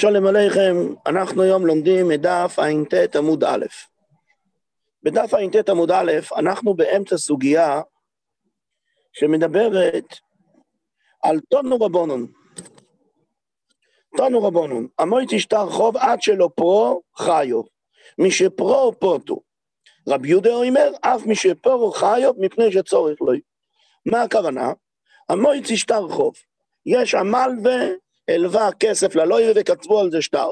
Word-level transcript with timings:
שלום 0.00 0.26
עליכם, 0.26 0.76
אנחנו 1.06 1.42
היום 1.42 1.66
לומדים 1.66 2.12
את 2.12 2.20
דף 2.20 2.58
ע"ט 2.58 3.16
עמוד 3.16 3.44
א'. 3.44 3.66
בדף 5.02 5.34
ע"ט 5.34 5.68
עמוד 5.68 5.90
א', 5.90 6.12
אנחנו 6.36 6.74
באמצע 6.74 7.16
סוגיה 7.16 7.80
שמדברת 9.12 10.04
על 11.22 11.40
טונו 11.40 11.76
רבונון. 11.76 12.26
טונו 14.16 14.42
רבונון, 14.42 14.86
המויצי 14.98 15.40
שטר 15.40 15.70
חוב 15.70 15.96
עד 15.96 16.22
שלא 16.22 16.50
פרו 16.54 17.02
חיו, 17.16 17.62
משפרו 18.18 18.92
פוטו. 18.98 19.40
רבי 20.08 20.28
יהודה 20.28 20.54
אומר, 20.54 20.90
אף 21.00 21.26
משפרו 21.26 21.92
חיו 21.92 22.32
מפני 22.38 22.72
שצורך 22.72 23.20
לו. 23.20 23.32
מה 24.06 24.22
הכוונה? 24.22 24.72
המויצי 25.28 25.76
שטר 25.76 26.08
חוב. 26.08 26.34
יש 26.86 27.14
עמל 27.14 27.50
ו... 27.64 27.68
הלווה 28.28 28.70
כסף 28.80 29.14
ללוירה 29.14 29.52
וכתבו 29.56 30.00
על 30.00 30.10
זה 30.10 30.22
שטר. 30.22 30.50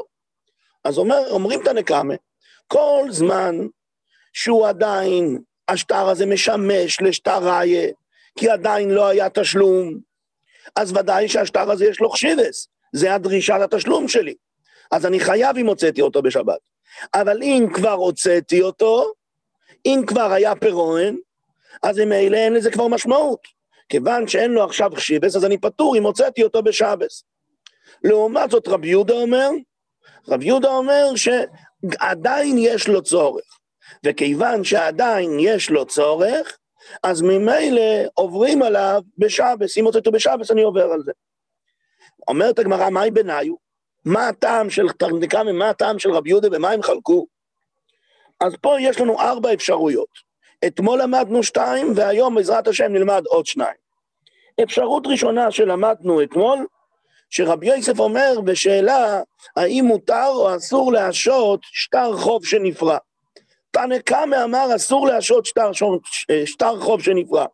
אז 0.85 0.99
אומר, 0.99 1.31
אומרים 1.31 1.63
את 1.63 1.69
הנקמה, 1.69 2.15
כל 2.67 3.07
זמן 3.11 3.57
שהוא 4.33 4.67
עדיין, 4.67 5.39
השטר 5.69 6.09
הזה 6.09 6.27
משמש 6.27 7.01
לשטר 7.01 7.39
ראיה, 7.49 7.89
כי 8.39 8.51
עדיין 8.51 8.91
לא 8.91 9.07
היה 9.07 9.31
תשלום, 9.31 9.99
אז 10.77 10.93
ודאי 10.93 11.29
שהשטר 11.29 11.71
הזה 11.71 11.87
יש 11.87 12.01
לו 12.01 12.11
חשיבס, 12.11 12.69
זה 12.93 13.15
הדרישה 13.15 13.59
לתשלום 13.59 14.09
שלי. 14.09 14.35
אז 14.91 15.07
אני 15.07 15.21
חייב 15.21 15.57
אם 15.57 15.67
הוצאתי 15.67 16.03
אותו 16.03 16.23
בשבת. 16.23 16.59
אבל 17.15 17.43
אם 17.43 17.67
כבר 17.75 17.93
הוצאתי 17.93 18.63
אותו, 18.63 19.13
אם 19.87 20.03
כבר 20.07 20.33
היה 20.33 20.57
פירוען, 20.57 21.17
אז 21.83 21.99
אלה 21.99 22.37
אין 22.37 22.53
לזה 22.53 22.71
כבר 22.71 22.89
משמעות. 22.89 23.41
כיוון 23.89 24.29
שאין 24.29 24.51
לו 24.51 24.65
עכשיו 24.65 24.91
חשיבס, 24.95 25.37
אז 25.37 25.45
אני 25.45 25.59
פטור 25.59 25.97
אם 25.97 26.03
הוצאתי 26.03 26.43
אותו 26.43 26.63
בשבס. 26.63 27.25
לעומת 28.05 28.51
זאת 28.51 28.69
רבי 28.69 28.89
יהודה 28.89 29.15
אומר, 29.15 29.51
רבי 30.29 30.45
יהודה 30.45 30.69
אומר 30.69 31.07
שעדיין 31.17 32.57
יש 32.59 32.89
לו 32.89 33.03
צורך, 33.03 33.59
וכיוון 34.05 34.65
שעדיין 34.65 35.31
יש 35.41 35.71
לו 35.71 35.87
צורך, 35.87 36.59
אז 37.03 37.23
ממילא 37.23 37.83
עוברים 38.15 38.63
עליו 38.63 39.03
בשבס, 39.19 39.79
אם 39.79 39.85
רוצה 39.85 39.99
אותו 39.99 40.13
בשבס 40.13 40.51
אני 40.51 40.63
עובר 40.63 40.93
על 40.93 41.03
זה. 41.03 41.13
אומרת 42.29 42.59
הגמרא, 42.59 42.91
מהי 42.91 43.11
ביניו? 43.11 43.55
מה 44.05 44.29
הטעם 44.29 44.71
של 44.71 44.89
תרניקה 44.89 45.43
ומה 45.47 45.69
הטעם 45.69 45.99
של 45.99 46.11
רבי 46.11 46.29
יהודה 46.29 46.49
ומה 46.53 46.71
הם 46.71 46.83
חלקו? 46.83 47.27
אז 48.41 48.53
פה 48.61 48.77
יש 48.81 49.01
לנו 49.01 49.21
ארבע 49.21 49.53
אפשרויות. 49.53 50.27
אתמול 50.67 51.03
למדנו 51.03 51.43
שתיים, 51.43 51.93
והיום 51.97 52.35
בעזרת 52.35 52.69
השם 52.69 52.93
נלמד 52.93 53.23
עוד 53.27 53.47
שניים. 53.47 53.77
אפשרות 54.63 55.07
ראשונה 55.07 55.51
שלמדנו 55.51 56.23
אתמול, 56.23 56.67
שרבי 57.31 57.67
יוסף 57.67 57.99
אומר 57.99 58.41
בשאלה 58.45 59.21
האם 59.57 59.85
מותר 59.85 60.27
או 60.27 60.57
אסור 60.57 60.93
להשעות 60.93 61.61
שטר 61.63 62.17
חוב 62.17 62.47
שנפרע. 62.47 62.99
תנא 63.71 63.99
קמא 63.99 64.45
אמר 64.45 64.77
אסור 64.77 65.07
להשעות 65.07 65.47
שטר, 65.47 65.71
שטר 66.45 66.81
חוב 66.81 67.03
שנפרע. 67.03 67.47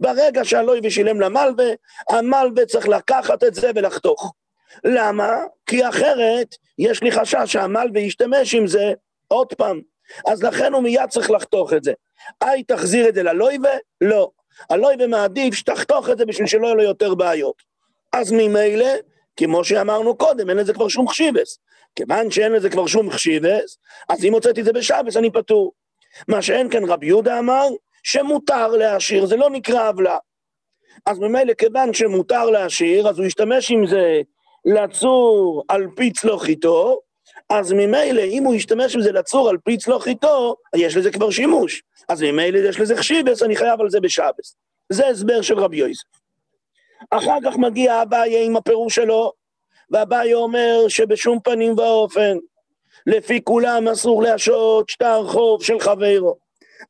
ברגע 0.00 0.44
שהלוי 0.44 0.80
ושילם 0.82 1.20
למלווה, 1.20 1.66
המלווה 2.10 2.66
צריך 2.66 2.88
לקחת 2.88 3.44
את 3.44 3.54
זה 3.54 3.70
ולחתוך. 3.74 4.32
למה? 4.84 5.30
כי 5.66 5.88
אחרת 5.88 6.54
יש 6.78 7.02
לי 7.02 7.12
חשש 7.12 7.36
שהמלווה 7.46 8.00
ישתמש 8.00 8.54
עם 8.54 8.66
זה 8.66 8.92
עוד 9.28 9.54
פעם. 9.54 9.80
אז 10.26 10.42
לכן 10.42 10.72
הוא 10.72 10.82
מיד 10.82 11.08
צריך 11.08 11.30
לחתוך 11.30 11.72
את 11.72 11.84
זה. 11.84 11.92
היי, 12.40 12.62
תחזיר 12.62 13.08
את 13.08 13.14
זה 13.14 13.22
ללויבה? 13.22 13.70
לא. 14.00 14.30
הלויבה 14.70 15.06
מעדיף 15.06 15.54
שתחתוך 15.54 16.10
את 16.10 16.18
זה 16.18 16.26
בשביל 16.26 16.46
שלא 16.46 16.66
יהיו 16.66 16.74
לו 16.74 16.82
יותר 16.82 17.14
בעיות. 17.14 17.62
אז 18.12 18.32
ממילא 18.32 18.90
כמו 19.36 19.64
שאמרנו 19.64 20.16
קודם, 20.16 20.50
אין 20.50 20.58
לזה 20.58 20.72
כבר 20.72 20.88
שום 20.88 21.08
חשיבס. 21.08 21.58
כיוון 21.96 22.30
שאין 22.30 22.52
לזה 22.52 22.70
כבר 22.70 22.86
שום 22.86 23.10
חשיבס, 23.10 23.78
אז 24.08 24.24
אם 24.24 24.32
הוצאתי 24.32 24.60
את 24.60 24.64
זה 24.64 24.72
בשבס, 24.72 25.16
אני 25.16 25.30
פטור. 25.30 25.72
מה 26.28 26.42
שאין 26.42 26.70
כן 26.70 26.84
רבי 26.84 27.06
יהודה 27.06 27.38
אמר, 27.38 27.66
שמותר 28.02 28.68
להשאיר, 28.68 29.26
זה 29.26 29.36
לא 29.36 29.50
נקרא 29.50 29.88
עוולה. 29.88 30.18
אז 31.06 31.18
ממילא 31.18 31.54
כיוון 31.54 31.94
שמותר 31.94 32.44
להשאיר, 32.44 33.08
אז 33.08 33.18
הוא 33.18 33.26
ישתמש 33.26 33.70
עם 33.70 33.86
זה 33.86 34.20
לצור 34.64 35.64
על 35.68 35.86
פי 35.96 36.12
צלוחיתו, 36.12 37.00
אז 37.50 37.72
ממילא 37.72 38.22
אם 38.22 38.44
הוא 38.44 38.54
ישתמש 38.54 38.94
עם 38.94 39.00
זה 39.00 39.12
לצור 39.12 39.48
על 39.48 39.56
פי 39.64 39.76
צלוחיתו, 39.76 40.56
יש 40.76 40.96
לזה 40.96 41.10
כבר 41.10 41.30
שימוש. 41.30 41.82
אז 42.08 42.22
ממילא 42.22 42.58
יש 42.58 42.80
לזה 42.80 42.96
חשיבס, 42.96 43.42
אני 43.42 43.56
חייב 43.56 43.80
על 43.80 43.90
זה 43.90 44.00
בשבס. 44.00 44.56
זה 44.92 45.08
הסבר 45.08 45.42
של 45.42 45.58
רבי 45.58 45.76
יוסף. 45.76 46.23
אחר 47.10 47.38
כך 47.44 47.56
מגיע 47.56 48.02
אביי 48.02 48.46
עם 48.46 48.56
הפירוש 48.56 48.94
שלו, 48.94 49.32
ואביי 49.90 50.34
אומר 50.34 50.88
שבשום 50.88 51.40
פנים 51.40 51.78
ואופן, 51.78 52.36
לפי 53.06 53.44
כולם 53.44 53.88
אסור 53.88 54.22
להשעות 54.22 54.88
שטר 54.88 55.28
חוב 55.28 55.62
של 55.62 55.80
חברו. 55.80 56.36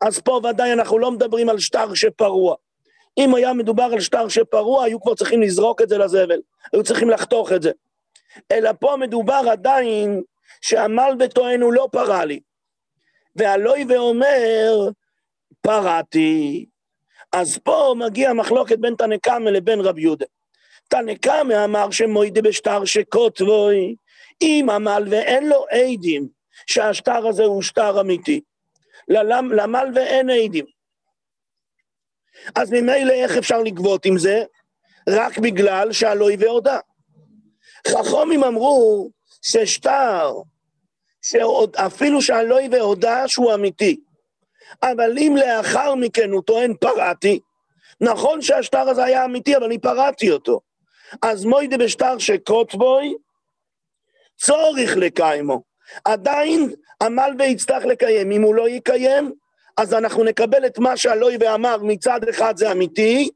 אז 0.00 0.18
פה 0.18 0.40
ודאי 0.50 0.72
אנחנו 0.72 0.98
לא 0.98 1.10
מדברים 1.10 1.48
על 1.48 1.58
שטר 1.58 1.94
שפרוע. 1.94 2.54
אם 3.18 3.34
היה 3.34 3.52
מדובר 3.52 3.88
על 3.92 4.00
שטר 4.00 4.28
שפרוע, 4.28 4.84
היו 4.84 5.00
כבר 5.00 5.14
צריכים 5.14 5.42
לזרוק 5.42 5.82
את 5.82 5.88
זה 5.88 5.98
לזבל, 5.98 6.40
היו 6.72 6.82
צריכים 6.82 7.10
לחתוך 7.10 7.52
את 7.52 7.62
זה. 7.62 7.70
אלא 8.52 8.70
פה 8.80 8.96
מדובר 9.00 9.42
עדיין 9.50 10.22
שעמל 10.60 11.16
הוא 11.60 11.72
לא 11.72 11.88
פרע 11.92 12.24
לי. 12.24 12.40
והלוי 13.36 13.84
ואומר, 13.88 14.88
פרעתי, 15.60 16.66
אז 17.34 17.58
פה 17.58 17.94
מגיע 17.98 18.32
מחלוקת 18.32 18.78
בין 18.78 18.94
תנקמה 18.94 19.50
לבין 19.50 19.80
רב 19.80 19.98
יהודה. 19.98 20.26
תנקמה 20.88 21.64
אמר 21.64 21.90
שמוידי 21.90 22.42
בשטר 22.42 22.84
שקוטבוי, 22.84 23.96
אם 24.42 24.66
עמל 24.72 25.06
ואין 25.10 25.48
לו 25.48 25.64
עדים 25.70 26.28
שהשטר 26.66 27.26
הזה 27.26 27.44
הוא 27.44 27.62
שטר 27.62 28.00
אמיתי. 28.00 28.40
למל 29.08 29.88
ואין 29.94 30.30
עדים. 30.30 30.64
אז 32.54 32.72
ממילא 32.72 33.12
איך 33.12 33.36
אפשר 33.36 33.58
לגבות 33.58 34.04
עם 34.06 34.18
זה? 34.18 34.44
רק 35.08 35.38
בגלל 35.38 35.92
שהלוי 35.92 36.36
והודה. 36.38 36.78
חכומים 37.88 38.44
אמרו 38.44 39.10
ששטר, 39.42 40.32
אפילו 41.74 42.22
שהלוי 42.22 42.68
והודה 42.72 43.28
שהוא 43.28 43.54
אמיתי, 43.54 44.00
אבל 44.82 45.18
אם 45.18 45.36
לאחר 45.36 45.94
מכן 45.94 46.30
הוא 46.30 46.42
טוען 46.42 46.74
פרעתי, 46.74 47.40
נכון 48.00 48.42
שהשטר 48.42 48.88
הזה 48.88 49.04
היה 49.04 49.24
אמיתי, 49.24 49.56
אבל 49.56 49.64
אני 49.64 49.78
פרעתי 49.78 50.30
אותו. 50.30 50.60
אז 51.22 51.44
מוידה 51.44 51.76
בשטר 51.78 52.18
שקוטבוי, 52.18 53.14
צורך 54.38 54.96
לקיימו. 54.96 55.62
עדיין 56.04 56.70
עמל 57.02 57.30
ויצטרך 57.38 57.84
לקיים. 57.84 58.32
אם 58.32 58.42
הוא 58.42 58.54
לא 58.54 58.68
יקיים, 58.68 59.32
אז 59.76 59.94
אנחנו 59.94 60.24
נקבל 60.24 60.66
את 60.66 60.78
מה 60.78 60.96
שהלוי 60.96 61.36
ואמר 61.40 61.76
מצד 61.82 62.28
אחד 62.28 62.56
זה 62.56 62.72
אמיתי, 62.72 63.30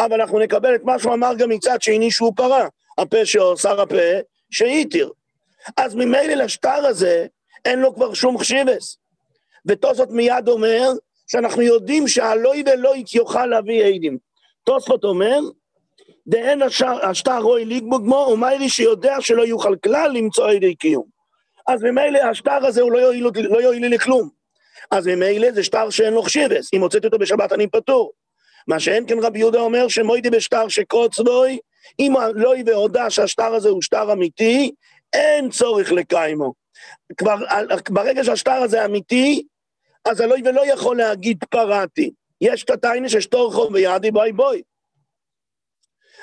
אבל 0.00 0.20
אנחנו 0.20 0.38
נקבל 0.38 0.74
את 0.74 0.84
מה 0.84 0.98
שהוא 0.98 1.14
אמר 1.14 1.34
גם 1.34 1.48
מצד 1.48 1.82
שני 1.82 2.10
שהוא 2.10 2.32
פרה. 2.36 2.68
הפה 2.98 3.26
שאוסר 3.26 3.80
הפה 3.80 3.96
שהתיר. 4.50 5.10
אז 5.76 5.94
ממילא 5.94 6.34
לשטר 6.34 6.86
הזה 6.86 7.26
אין 7.64 7.78
לו 7.78 7.94
כבר 7.94 8.14
שום 8.14 8.38
חשיבס. 8.38 8.96
ותוספות 9.66 10.10
מיד 10.10 10.48
אומר 10.48 10.90
שאנחנו 11.26 11.62
יודעים 11.62 12.08
שהלוי 12.08 12.64
ולא 12.66 12.94
יוכל 13.14 13.46
להביא 13.46 13.84
עדים. 13.84 14.18
תוספות 14.64 15.04
אומר, 15.04 15.40
דאין 16.26 16.62
השטר 17.02 17.38
רוי 17.38 17.64
ליגבוגמו, 17.64 18.28
ומיירי 18.32 18.68
שיודע 18.68 19.16
שלא 19.20 19.42
יוכל 19.42 19.76
כלל 19.84 20.10
למצוא 20.14 20.48
עדי 20.48 20.74
קיום. 20.74 21.04
אז 21.66 21.82
ממילא 21.82 22.18
השטר 22.18 22.66
הזה 22.66 22.82
הוא 22.82 22.92
לא 22.92 22.98
יועיל, 22.98 23.26
לא 23.34 23.62
יועיל 23.62 23.94
לכלום. 23.94 24.28
אז 24.90 25.06
ממילא 25.06 25.52
זה 25.52 25.64
שטר 25.64 25.90
שאין 25.90 26.14
לו 26.14 26.22
חשיבס, 26.22 26.70
אם 26.74 26.80
הוצאתי 26.80 27.06
אותו 27.06 27.18
בשבת 27.18 27.52
אני 27.52 27.66
פטור. 27.66 28.12
מה 28.68 28.80
שאין 28.80 29.04
כן 29.08 29.18
רבי 29.18 29.38
יהודה 29.38 29.60
אומר 29.60 29.88
שמוידי 29.88 30.30
בשטר 30.30 30.68
שקוץ 30.68 31.20
בוי, 31.20 31.58
אם 31.98 32.14
לא 32.34 32.54
והודה 32.66 33.10
שהשטר 33.10 33.54
הזה 33.54 33.68
הוא 33.68 33.82
שטר 33.82 34.12
אמיתי, 34.12 34.72
אין 35.12 35.50
צורך 35.50 35.92
לקיימו. 35.92 36.52
כבר 37.16 37.36
ברגע 37.88 38.24
שהשטר 38.24 38.52
הזה 38.52 38.84
אמיתי, 38.84 39.42
אז 40.04 40.20
הלוי 40.20 40.42
ולא 40.44 40.72
יכול 40.72 40.96
להגיד 40.96 41.44
פרעתי. 41.50 42.10
יש 42.40 42.64
את 42.64 42.84
שטור 43.08 43.52
חום 43.52 43.74
ויעדי 43.74 44.10
בוי 44.10 44.32
בוי. 44.32 44.62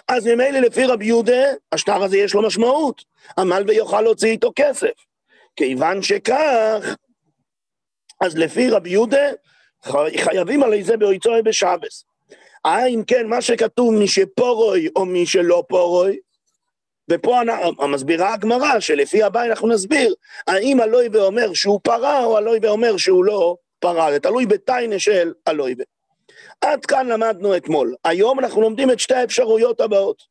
אז 0.07 0.27
ממילא 0.27 0.59
לפי 0.59 0.85
רבי 0.85 1.05
יהודה, 1.05 1.43
השטר 1.71 2.03
הזה 2.03 2.17
יש 2.17 2.33
לו 2.33 2.41
משמעות. 2.41 3.03
עמל 3.37 3.63
ויוכל 3.67 4.01
להוציא 4.01 4.29
איתו 4.29 4.51
כסף. 4.55 4.91
כיוון 5.55 6.01
שכך, 6.01 6.95
אז 8.21 8.37
לפי 8.37 8.69
רבי 8.69 8.89
יהודה, 8.89 9.31
חייבים 10.17 10.63
על 10.63 10.83
זה 10.83 10.97
באויצוי 10.97 11.41
בשבס. 11.41 12.05
אה, 12.65 12.85
אם 12.87 13.03
כן, 13.07 13.27
מה 13.27 13.41
שכתוב 13.41 13.93
מי 13.93 14.07
שפורוי 14.07 14.89
או 14.95 15.05
מי 15.05 15.25
שלא 15.25 15.63
פורוי, 15.69 16.19
ופה 17.11 17.41
מסבירה 17.89 18.33
הגמרא 18.33 18.79
שלפי 18.79 19.23
הבא 19.23 19.45
אנחנו 19.45 19.67
נסביר 19.67 20.13
האם 20.47 20.79
הלוי 20.79 21.09
ואומר 21.11 21.53
שהוא 21.53 21.79
פרה 21.83 22.23
או 22.23 22.37
הלוי 22.37 22.59
ואומר 22.61 22.97
שהוא 22.97 23.25
לא 23.25 23.55
פרה, 23.79 24.11
זה 24.11 24.19
תלוי 24.19 24.45
בתיינה 24.45 24.99
של 24.99 25.33
הלויבה. 25.45 25.83
עד 26.61 26.85
כאן 26.85 27.07
למדנו 27.07 27.57
אתמול. 27.57 27.95
היום 28.03 28.39
אנחנו 28.39 28.61
לומדים 28.61 28.91
את 28.91 28.99
שתי 28.99 29.13
האפשרויות 29.13 29.81
הבאות. 29.81 30.23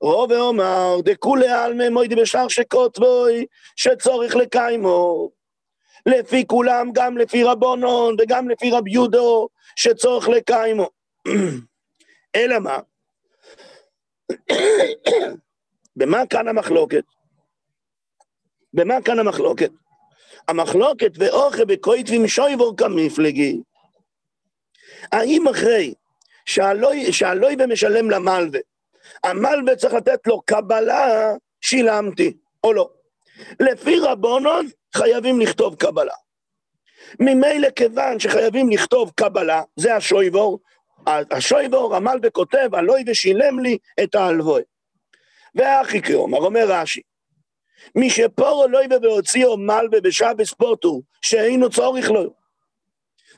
רוב 0.00 0.30
ואומר, 0.30 0.96
דכולי 1.04 1.48
עלמא 1.48 1.88
מוידי 1.88 2.14
בשאר 2.16 2.48
שכותבוי, 2.48 3.46
שצורך 3.76 4.36
לקיימו. 4.36 5.30
לפי 6.06 6.46
כולם, 6.46 6.90
גם 6.92 7.18
לפי 7.18 7.44
רבונון 7.44 8.16
וגם 8.18 8.48
לפי 8.48 8.70
רב 8.70 8.88
יודו, 8.88 9.48
שצורך 9.76 10.28
לקיימו. 10.28 10.88
אלא 12.36 12.58
מה? 12.58 12.78
במה 15.96 16.26
כאן 16.26 16.48
המחלוקת? 16.48 17.04
במה 18.74 19.02
כאן 19.04 19.18
המחלוקת? 19.18 19.70
המחלוקת 20.48 21.12
ואוכל 21.14 21.64
בקויטבים 21.64 22.28
שויבור 22.28 22.76
כמפלגי. 22.76 23.60
האם 25.12 25.48
אחרי 25.48 25.94
שהלוי 27.10 27.56
ומשלם 27.58 28.10
למלווה, 28.10 28.60
המלווה 29.24 29.76
צריך 29.76 29.94
לתת 29.94 30.26
לו 30.26 30.40
קבלה, 30.40 31.32
שילמתי, 31.60 32.32
או 32.64 32.72
לא. 32.72 32.90
לפי 33.60 33.98
רבונות 33.98 34.66
חייבים 34.96 35.40
לכתוב 35.40 35.74
קבלה. 35.74 36.14
ממילא 37.20 37.70
כיוון 37.70 38.20
שחייבים 38.20 38.70
לכתוב 38.70 39.12
קבלה, 39.16 39.62
זה 39.76 39.96
השויבור, 39.96 40.58
השויבור, 41.06 41.96
המלווה 41.96 42.30
כותב, 42.30 42.68
הלוי 42.72 43.04
ושילם 43.06 43.58
לי 43.58 43.78
את 44.02 44.14
ההלווה. 44.14 44.60
והכי 45.54 46.02
כאומר, 46.02 46.38
אומר 46.38 46.64
רש"י, 46.68 47.00
מי 47.94 48.10
שפורו 48.10 48.68
לא 48.68 48.84
יבא 48.84 48.96
והוציאו 49.02 49.56
מלווה 49.56 50.00
בשבס 50.00 50.54
פוטו, 50.54 51.02
שאינו 51.22 51.70
צורך 51.70 52.10
לו. 52.10 52.34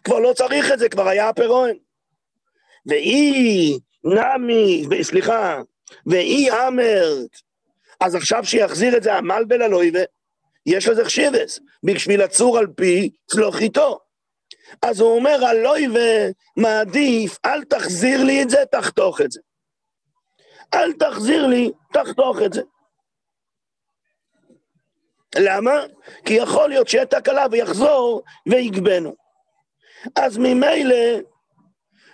כבר 0.04 0.18
לא 0.18 0.32
צריך 0.32 0.72
את 0.72 0.78
זה, 0.78 0.88
כבר 0.88 1.08
היה 1.08 1.28
הפירון. 1.28 1.70
ואי 2.86 3.78
נמי, 4.04 4.84
סליחה, 5.02 5.60
ואי 6.06 6.50
אמרת, 6.50 7.30
אז 8.00 8.14
עכשיו 8.14 8.44
שיחזיר 8.44 8.96
את 8.96 9.02
זה 9.02 9.14
המלווה 9.14 9.56
ללויבה, 9.56 10.00
יש 10.66 10.88
לזה 10.88 11.04
חשיבס, 11.04 11.60
בשביל 11.82 12.24
לצור 12.24 12.58
על 12.58 12.66
פי 12.66 13.10
צלוחיתו. 13.26 13.98
אז 14.82 15.00
הוא 15.00 15.16
אומר, 15.16 15.44
הלויבה 15.44 16.30
מעדיף, 16.56 17.38
אל 17.44 17.64
תחזיר 17.64 18.24
לי 18.24 18.42
את 18.42 18.50
זה, 18.50 18.58
תחתוך 18.72 19.20
את 19.20 19.32
זה. 19.32 19.40
אל 20.74 20.92
תחזיר 20.92 21.46
לי, 21.46 21.70
תחתוך 21.92 22.36
את 22.46 22.52
זה. 22.52 22.62
למה? 25.38 25.80
כי 26.24 26.34
יכול 26.34 26.68
להיות 26.68 26.88
שיהיה 26.88 27.06
תקלה 27.06 27.46
ויחזור 27.50 28.22
ויגבנו. 28.46 29.14
אז 30.16 30.38
ממילא, 30.38 30.96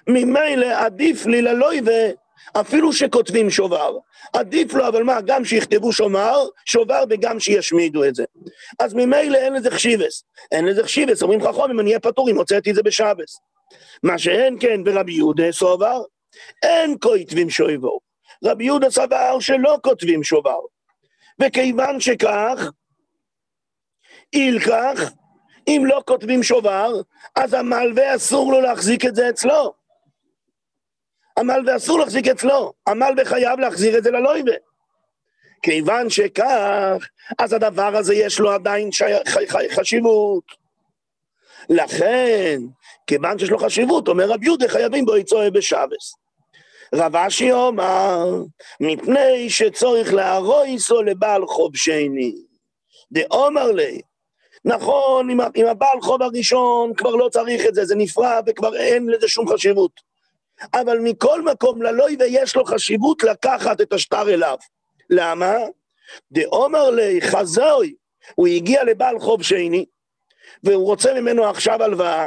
ממילא 0.09 0.67
עדיף 0.67 1.27
לי 1.27 1.43
ללויבה, 1.43 2.11
אפילו 2.61 2.93
שכותבים 2.93 3.51
שובר. 3.51 3.99
עדיף 4.33 4.75
לו, 4.75 4.89
אבל 4.89 5.03
מה, 5.03 5.21
גם 5.21 5.45
שיכתבו 5.45 5.93
שומר, 5.93 6.47
שובר 6.67 7.05
וגם 7.11 7.41
שישמידו 7.41 8.05
את 8.05 8.15
זה. 8.15 8.25
אז 8.79 8.95
ממילא 8.95 9.37
אין 9.37 9.53
לזה 9.53 9.71
חשיבס. 9.71 10.25
אין 10.53 10.65
לזה 10.65 10.85
חשיבס, 10.85 11.23
אומרים 11.23 11.43
חכמים, 11.43 11.81
אני 11.81 11.89
אהיה 11.89 12.01
פטור 12.01 12.31
אם 12.31 12.37
הוצאתי 12.37 12.71
את 12.71 12.75
זה 12.75 12.83
בשבס. 12.83 13.41
מה 14.03 14.19
שאין 14.19 14.57
כן 14.61 14.85
ברבי 14.85 15.13
יהודה 15.13 15.53
סובר, 15.53 16.03
אין 16.63 16.97
כותבים 17.01 17.51
שויבור. 17.51 18.01
רבי 18.45 18.65
יהודה 18.65 18.91
סבר 18.91 19.41
שלא 19.41 19.79
כותבים 19.83 20.23
שובר. 20.23 20.59
וכיוון 21.43 22.01
שכך, 22.01 22.71
אילקח, 24.37 25.11
אם 25.69 25.83
לא 25.87 26.03
כותבים 26.07 26.43
שובר, 26.43 26.93
אז 27.37 27.55
המלווה 27.55 28.17
אסור 28.17 28.53
לו 28.53 28.61
להחזיק 28.61 29.05
את 29.05 29.15
זה 29.15 29.29
אצלו. 29.29 29.73
המלווה 31.37 31.77
אסור 31.77 31.99
להחזיק 31.99 32.29
אצלו, 32.29 32.73
המלווה 32.87 33.25
חייב 33.25 33.61
להחזיר 33.61 33.99
את 33.99 34.05
זה 34.05 34.11
ללויבה. 34.11 34.53
כיוון 35.63 36.11
שכך, 36.11 37.07
אז 37.39 37.53
הדבר 37.53 37.97
הזה 37.97 38.15
יש 38.15 38.39
לו 38.39 38.51
עדיין 38.51 38.93
ש... 38.93 39.03
ח... 39.03 39.37
ח... 39.49 39.57
חשיבות. 39.79 40.45
לכן, 41.71 42.61
כיוון 43.07 43.39
שיש 43.39 43.51
לו 43.51 43.59
חשיבות, 43.59 44.09
אומר 44.09 44.31
רב 44.31 44.43
יהודה, 44.43 44.69
חייבים 44.69 45.05
בו 45.05 45.17
יצואה 45.17 45.51
בשבס. 45.51 46.15
רב 46.95 47.17
אשי 47.17 47.53
אומר, 47.53 48.43
מפני 48.81 49.51
שצורך 49.51 50.13
להרויסו 50.13 51.03
לבעל 51.03 51.47
חוב 51.47 51.77
שני. 51.77 52.35
דאומר 53.13 53.73
לי, 53.73 54.01
נכון, 54.67 55.31
עם, 55.31 55.41
עם 55.55 55.67
הבעל 55.67 56.01
חוב 56.01 56.23
הראשון 56.23 56.95
כבר 56.95 57.11
לא 57.11 57.29
צריך 57.29 57.67
את 57.67 57.75
זה, 57.75 57.85
זה 57.85 57.95
נפרע 57.97 58.41
וכבר 58.47 58.77
אין 58.77 59.09
לזה 59.09 59.29
שום 59.29 59.49
חשיבות. 59.49 60.01
אבל 60.75 60.99
מכל 60.99 61.43
מקום 61.43 61.83
ללוי 61.83 62.17
ויש 62.19 62.57
לו 62.57 62.65
חשיבות 62.65 63.23
לקחת 63.23 63.81
את 63.81 63.93
השטר 63.93 64.35
אליו. 64.35 64.57
למה? 65.11 65.55
דאומר 66.33 66.91
לי 66.91 67.21
חזוי, 67.21 67.95
הוא 68.35 68.47
הגיע 68.47 68.85
לבעל 68.85 69.19
חוב 69.19 69.43
שני, 69.43 69.85
והוא 70.65 70.87
רוצה 70.87 71.21
ממנו 71.21 71.47
עכשיו 71.47 71.83
הלוואה. 71.83 72.27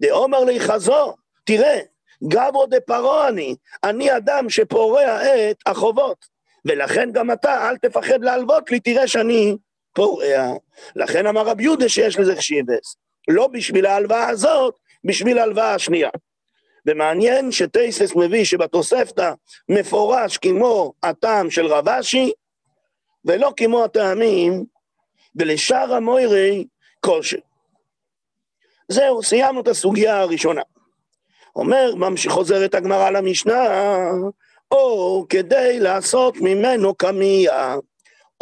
דאומר 0.00 0.44
לי 0.44 0.60
חזו, 0.60 1.14
תראה, 1.44 1.78
גברו 2.28 2.66
דה 2.66 2.80
פרעה 2.80 3.28
אני, 3.28 3.54
אני 3.84 4.16
אדם 4.16 4.50
שפורע 4.50 5.22
את 5.50 5.56
החובות, 5.66 6.26
ולכן 6.64 7.12
גם 7.12 7.30
אתה 7.30 7.68
אל 7.68 7.76
תפחד 7.76 8.24
להלוות 8.24 8.70
לי, 8.70 8.80
תראה 8.80 9.08
שאני 9.08 9.56
פורע. 9.94 10.52
לכן 10.96 11.26
אמר 11.26 11.42
רב 11.42 11.60
יהודה 11.60 11.88
שיש 11.88 12.18
לזה 12.18 12.36
חשיבס. 12.36 12.96
לא 13.28 13.46
בשביל 13.46 13.86
ההלוואה 13.86 14.28
הזאת, 14.28 14.74
בשביל 15.04 15.38
ההלוואה 15.38 15.74
השנייה. 15.74 16.10
ומעניין 16.86 17.52
שטייסס 17.52 18.16
מביא 18.16 18.44
שבתוספתא 18.44 19.32
מפורש 19.68 20.36
כמו 20.36 20.92
הטעם 21.02 21.50
של 21.50 21.66
רב 21.66 21.88
אשי, 21.88 22.32
ולא 23.24 23.52
כמו 23.56 23.84
הטעמים, 23.84 24.64
ולשאר 25.36 25.94
המוירי 25.94 26.66
כושר. 27.00 27.38
זהו, 28.88 29.22
סיימנו 29.22 29.60
את 29.60 29.68
הסוגיה 29.68 30.20
הראשונה. 30.20 30.62
אומר, 31.56 31.94
ממשיך 31.94 32.32
חוזרת 32.32 32.74
הגמרא 32.74 33.10
למשנה, 33.10 33.68
או 34.70 35.26
כדי 35.28 35.80
לעשות 35.80 36.36
ממנו 36.40 36.94
קמיע. 36.94 37.76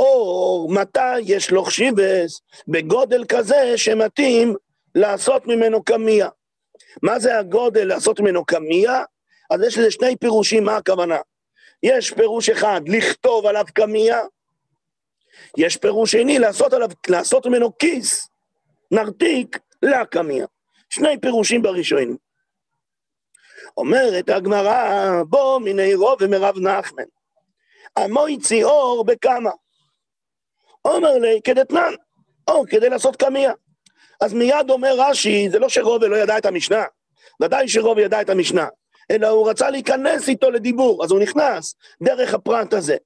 או 0.01 0.69
מתי 0.71 1.21
יש 1.21 1.51
לו 1.51 1.65
חשיבס 1.65 2.41
בגודל 2.69 3.25
כזה 3.29 3.73
שמתאים 3.79 4.55
לעשות 4.95 5.47
ממנו 5.47 5.83
קמיע. 5.83 6.29
מה 7.03 7.19
זה 7.19 7.39
הגודל 7.39 7.85
לעשות 7.85 8.21
ממנו 8.21 8.45
קמיע? 8.45 9.03
אז 9.51 9.63
יש 9.63 9.79
לזה 9.79 9.91
שני 9.91 10.17
פירושים, 10.17 10.65
מה 10.65 10.77
הכוונה? 10.77 11.19
יש 11.83 12.11
פירוש 12.11 12.51
אחד, 12.51 12.81
לכתוב 12.87 13.47
עליו 13.47 13.65
קמיע, 13.75 14.21
יש 15.57 15.77
פירוש 15.77 16.13
שני, 16.13 16.39
לעשות, 16.39 16.73
עליו, 16.73 16.89
לעשות 17.09 17.47
ממנו 17.47 17.79
כיס, 17.79 18.29
נרתיק, 18.91 19.59
לקמיע. 19.83 20.47
שני 20.91 21.21
פירושים 21.21 21.63
בראשונים. 21.63 22.17
אומרת 23.77 24.29
הגמרא, 24.29 25.23
בוא 25.29 25.59
מיני 25.59 25.95
רוב 25.95 26.19
ומרב 26.21 26.59
נחמן. 26.59 27.05
עמוי 27.99 28.39
ציאור 28.39 29.05
בכמה. 29.05 29.51
אומר 30.85 31.19
לי, 31.19 31.41
כדתנן, 31.45 31.93
או 32.49 32.65
כדי 32.71 32.89
לעשות 32.89 33.17
קמיע. 33.17 33.53
אז 34.21 34.33
מיד 34.35 34.71
אומר 34.71 34.95
רש"י, 34.99 35.51
זה 35.51 35.59
לא 35.59 35.69
שרובה 35.69 36.09
לא 36.09 36.17
ידע 36.17 36.39
את 36.39 36.47
המשנה, 36.47 36.85
ודאי 37.43 37.69
שרובה 37.69 38.03
ידע 38.03 38.21
את 38.21 38.31
המשנה, 38.31 38.67
אלא 39.11 39.29
הוא 39.29 39.51
רצה 39.51 39.71
להיכנס 39.71 40.29
איתו 40.29 40.51
לדיבור, 40.51 41.05
אז 41.05 41.11
הוא 41.11 41.21
נכנס 41.21 41.75
דרך 42.03 42.35
הפרט 42.35 42.75
הזה. 42.75 42.97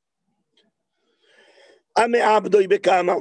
המעבדוי 1.97 2.67
בכמה? 2.67 3.15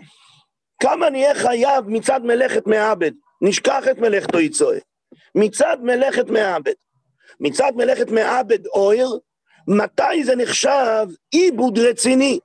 כמה 0.79 1.09
נהיה 1.09 1.35
חייב 1.35 1.85
מצד 1.87 2.21
מלאכת 2.23 2.67
מעבד? 2.67 3.11
נשכח 3.41 3.83
את 3.91 3.97
מלאכתו 3.97 4.39
יצואה. 4.39 4.77
מצד 5.35 5.77
מלאכת 5.81 6.29
מעבד. 6.29 6.73
מצד 7.39 7.71
מלאכת 7.75 8.11
מעבד 8.11 8.67
אויר, 8.67 9.09
מתי 9.67 10.23
זה 10.23 10.35
נחשב 10.35 11.07
עיבוד 11.31 11.79
רציני? 11.79 12.39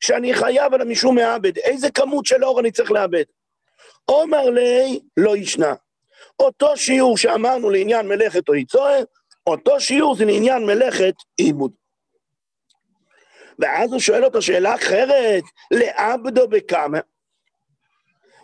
שאני 0.00 0.34
חייב 0.34 0.74
על 0.74 0.80
המשום 0.80 1.14
מעבד, 1.14 1.58
איזה 1.58 1.90
כמות 1.90 2.26
של 2.26 2.44
אור 2.44 2.60
אני 2.60 2.72
צריך 2.72 2.90
לאבד? 2.90 3.24
עומר 4.04 4.50
לי 4.50 5.00
לא 5.16 5.36
ישנה. 5.36 5.74
אותו 6.40 6.76
שיעור 6.76 7.16
שאמרנו 7.16 7.70
לעניין 7.70 8.08
מלאכת 8.08 8.48
או 8.48 8.54
יצואה, 8.54 8.98
אותו 9.46 9.80
שיעור 9.80 10.16
זה 10.16 10.24
לעניין 10.24 10.66
מלאכת 10.66 11.14
עיבוד. 11.36 11.72
ואז 13.58 13.92
הוא 13.92 14.00
שואל 14.00 14.24
אותו 14.24 14.42
שאלה 14.42 14.74
אחרת, 14.74 15.42
לעבדו 15.70 16.48
בכמה? 16.48 16.98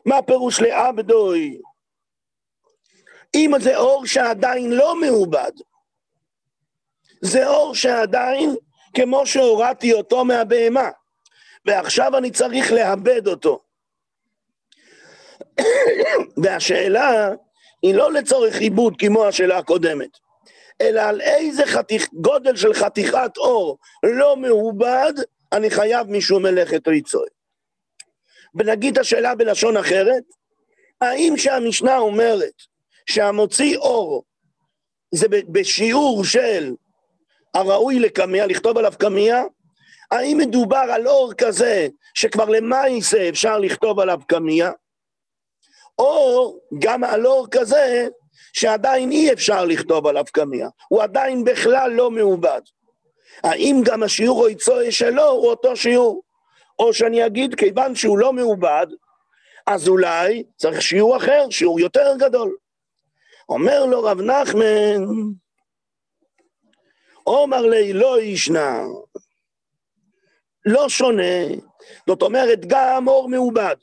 מה 0.07 0.23
פירוש 0.23 0.61
לעבדו? 0.61 1.35
אם 3.35 3.51
זה 3.61 3.77
אור 3.77 4.07
שעדיין 4.07 4.73
לא 4.73 5.01
מעובד, 5.01 5.53
זה 7.23 7.47
אור 7.47 7.75
שעדיין 7.75 8.57
כמו 8.95 9.27
שהורדתי 9.27 9.93
אותו 9.93 10.25
מהבהמה. 10.25 10.91
ועכשיו 11.67 12.17
אני 12.17 12.31
צריך 12.31 12.73
לאבד 12.73 13.27
אותו. 13.29 13.61
והשאלה 16.43 17.31
היא 17.83 17.95
לא 17.95 18.13
לצורך 18.13 18.57
עיבוד 18.57 18.95
כמו 18.99 19.25
השאלה 19.25 19.59
הקודמת, 19.59 20.11
אלא 20.81 21.01
על 21.01 21.21
איזה 21.21 21.67
חתיך, 21.67 22.09
גודל 22.13 22.57
של 22.57 22.75
חתיכת 22.75 23.37
אור 23.37 23.79
לא 24.03 24.37
מעובד, 24.37 25.13
אני 25.53 25.71
חייב 25.71 26.11
משום 26.11 26.43
מלאכת 26.43 26.89
ריצוי. 26.89 27.29
ונגיד 28.55 28.99
השאלה 28.99 29.35
בלשון 29.35 29.77
אחרת, 29.77 30.23
האם 31.01 31.37
שהמשנה 31.37 31.99
אומרת 31.99 32.63
שהמוציא 33.07 33.77
אור 33.77 34.25
זה 35.15 35.27
בשיעור 35.49 36.25
של 36.25 36.75
הראוי 37.55 37.99
לקמע, 37.99 38.47
לכתוב 38.47 38.79
עליו 38.79 38.93
קמע, 38.99 39.43
האם 40.11 40.39
מדובר 40.39 40.85
על 40.93 41.09
אור 41.09 41.33
כזה 41.35 41.89
שכבר 42.15 42.45
למעשה 42.45 43.29
אפשר 43.29 43.59
לכתוב 43.59 44.01
עליו 44.01 44.21
קמע, 44.27 44.71
או 45.99 46.59
גם 46.79 47.05
על 47.05 47.27
אור 47.27 47.47
כזה 47.51 48.09
שעדיין 48.53 49.11
אי 49.11 49.33
אפשר 49.33 49.65
לכתוב 49.65 50.07
עליו 50.07 50.25
קמע, 50.33 50.67
הוא 50.89 51.03
עדיין 51.03 51.45
בכלל 51.45 51.91
לא 51.91 52.11
מעובד. 52.11 52.61
האם 53.43 53.81
גם 53.85 54.03
השיעור 54.03 54.43
או 54.43 54.49
יצוי 54.49 54.93
שלו 54.93 55.29
הוא 55.29 55.47
אותו 55.47 55.77
שיעור? 55.77 56.23
או 56.79 56.95
שאני 56.95 57.27
אגיד, 57.27 57.55
כיוון 57.55 57.95
שהוא 57.95 58.19
לא 58.19 58.33
מעובד, 58.33 58.87
אז 59.67 59.89
אולי 59.89 60.45
צריך 60.57 60.83
שיעור 60.83 61.17
אחר, 61.17 61.47
שיעור 61.51 61.81
יותר 61.81 62.15
גדול. 62.19 62.57
אומר 63.49 63.87
לו 63.87 64.03
רב 64.03 64.21
נחמן, 64.21 65.05
עומר 67.25 67.61
לי 67.61 67.93
לא 67.93 68.21
ישנה, 68.21 68.83
לא 70.67 70.89
שונה, 70.89 71.45
זאת 72.09 72.23
אומרת 72.23 72.61
גם 72.67 73.09
אור 73.09 73.29
מעובד 73.29 73.77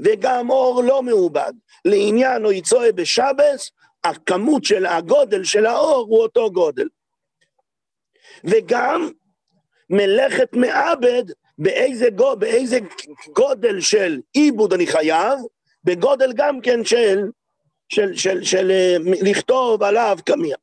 וגם 0.00 0.50
אור 0.50 0.82
לא 0.82 1.02
מעובד. 1.02 1.52
לעניין 1.84 2.44
או 2.44 2.52
יצואה 2.52 2.92
בשבס, 2.92 3.70
הכמות 4.04 4.64
של 4.64 4.86
הגודל 4.86 5.44
של 5.44 5.66
האור 5.66 6.06
הוא 6.08 6.22
אותו 6.22 6.52
גודל. 6.52 6.88
וגם 8.44 9.10
מלאכת 9.90 10.52
מעבד, 10.52 11.24
באיזה, 11.58 12.10
גודל, 12.10 12.40
באיזה 12.40 12.78
גודל 13.32 13.80
של 13.80 14.20
עיבוד 14.32 14.72
אני 14.72 14.86
חייב, 14.86 15.38
בגודל 15.84 16.32
גם 16.32 16.60
כן 16.60 16.84
של, 16.84 17.30
של, 17.88 18.16
של, 18.16 18.16
של, 18.16 18.44
של 18.44 18.70
אה, 18.70 18.96
לכתוב 19.22 19.82
עליו 19.82 20.18
קמיה. 20.26 20.56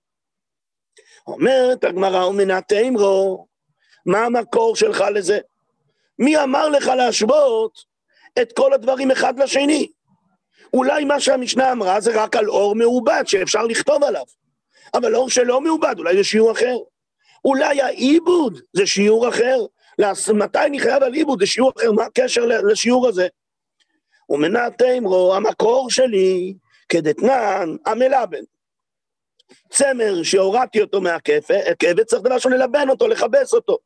אומרת 1.28 1.84
הגמרא, 1.84 2.26
ומנת 2.26 2.74
אמרו, 2.74 3.48
מה 4.06 4.26
המקור 4.26 4.76
שלך 4.76 5.04
לזה? 5.14 5.40
מי 6.22 6.38
אמר 6.38 6.70
לך 6.70 6.88
להשוות 6.88 7.84
את 8.42 8.54
כל 8.54 8.74
הדברים 8.74 9.12
אחד 9.12 9.40
לשני? 9.40 9.92
אולי 10.74 11.06
מה 11.06 11.20
שהמשנה 11.20 11.72
אמרה 11.72 12.02
זה 12.02 12.24
רק 12.24 12.36
על 12.36 12.50
אור 12.50 12.76
מעובד 12.76 13.24
שאפשר 13.26 13.64
לכתוב 13.64 14.04
עליו, 14.04 14.24
אבל 14.94 15.16
אור 15.16 15.30
שלא 15.30 15.62
מעובד, 15.62 15.96
אולי 15.98 16.18
זה 16.18 16.24
שיעור 16.24 16.52
אחר. 16.52 16.78
אולי 17.46 17.82
העיבוד 17.82 18.60
זה 18.74 18.88
שיעור 18.88 19.30
אחר. 19.30 19.58
מתי 20.34 20.60
אני 20.66 20.80
חייב 20.80 21.04
על 21.04 21.14
עיבוד? 21.14 21.40
זה 21.40 21.46
שיעור 21.46 21.72
אחר, 21.78 21.92
מה 21.92 22.04
הקשר 22.04 22.46
לשיעור 22.46 23.08
הזה? 23.08 23.28
ומנת 24.30 24.82
אמרו, 24.82 25.36
המקור 25.36 25.90
שלי 25.90 26.54
כדתנן 26.90 27.76
המלבן. 27.86 28.44
צמר 29.70 30.24
שהורדתי 30.24 30.82
אותו 30.82 31.02
מהכבד, 31.02 32.04
צריך 32.06 32.22
דבר 32.22 32.34
ראשון 32.34 32.54
ללבן 32.54 32.90
אותו, 32.90 33.08
לכבס 33.08 33.54
אותו. 33.54 33.78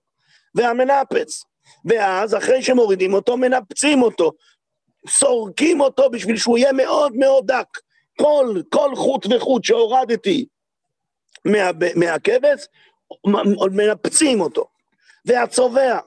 והמנפץ. 0.56 1.44
ואז 1.86 2.36
אחרי 2.36 2.64
שמורידים 2.64 3.14
אותו, 3.14 3.38
מנפצים 3.38 4.02
אותו. 4.02 4.32
סורקים 5.10 5.82
אותו 5.82 6.10
בשביל 6.10 6.38
שהוא 6.38 6.58
יהיה 6.58 6.74
מאוד 6.74 7.16
מאוד 7.16 7.52
דק. 7.52 7.68
כל, 8.18 8.62
כל 8.70 8.96
חוט 8.96 9.26
וחוט 9.30 9.64
שהורדתי 9.64 10.46
מה, 11.46 11.72
מהכבש, 11.96 12.68
מנפצים 13.72 14.42
אותו. 14.42 14.66
והצובע, 15.26 16.00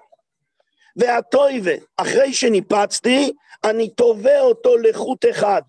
והטויבה, 0.97 1.73
אחרי 1.97 2.33
שניפצתי, 2.33 3.33
אני 3.65 3.89
תובע 3.89 4.41
אותו 4.41 4.77
לחוט 4.77 5.25
אחד. 5.31 5.63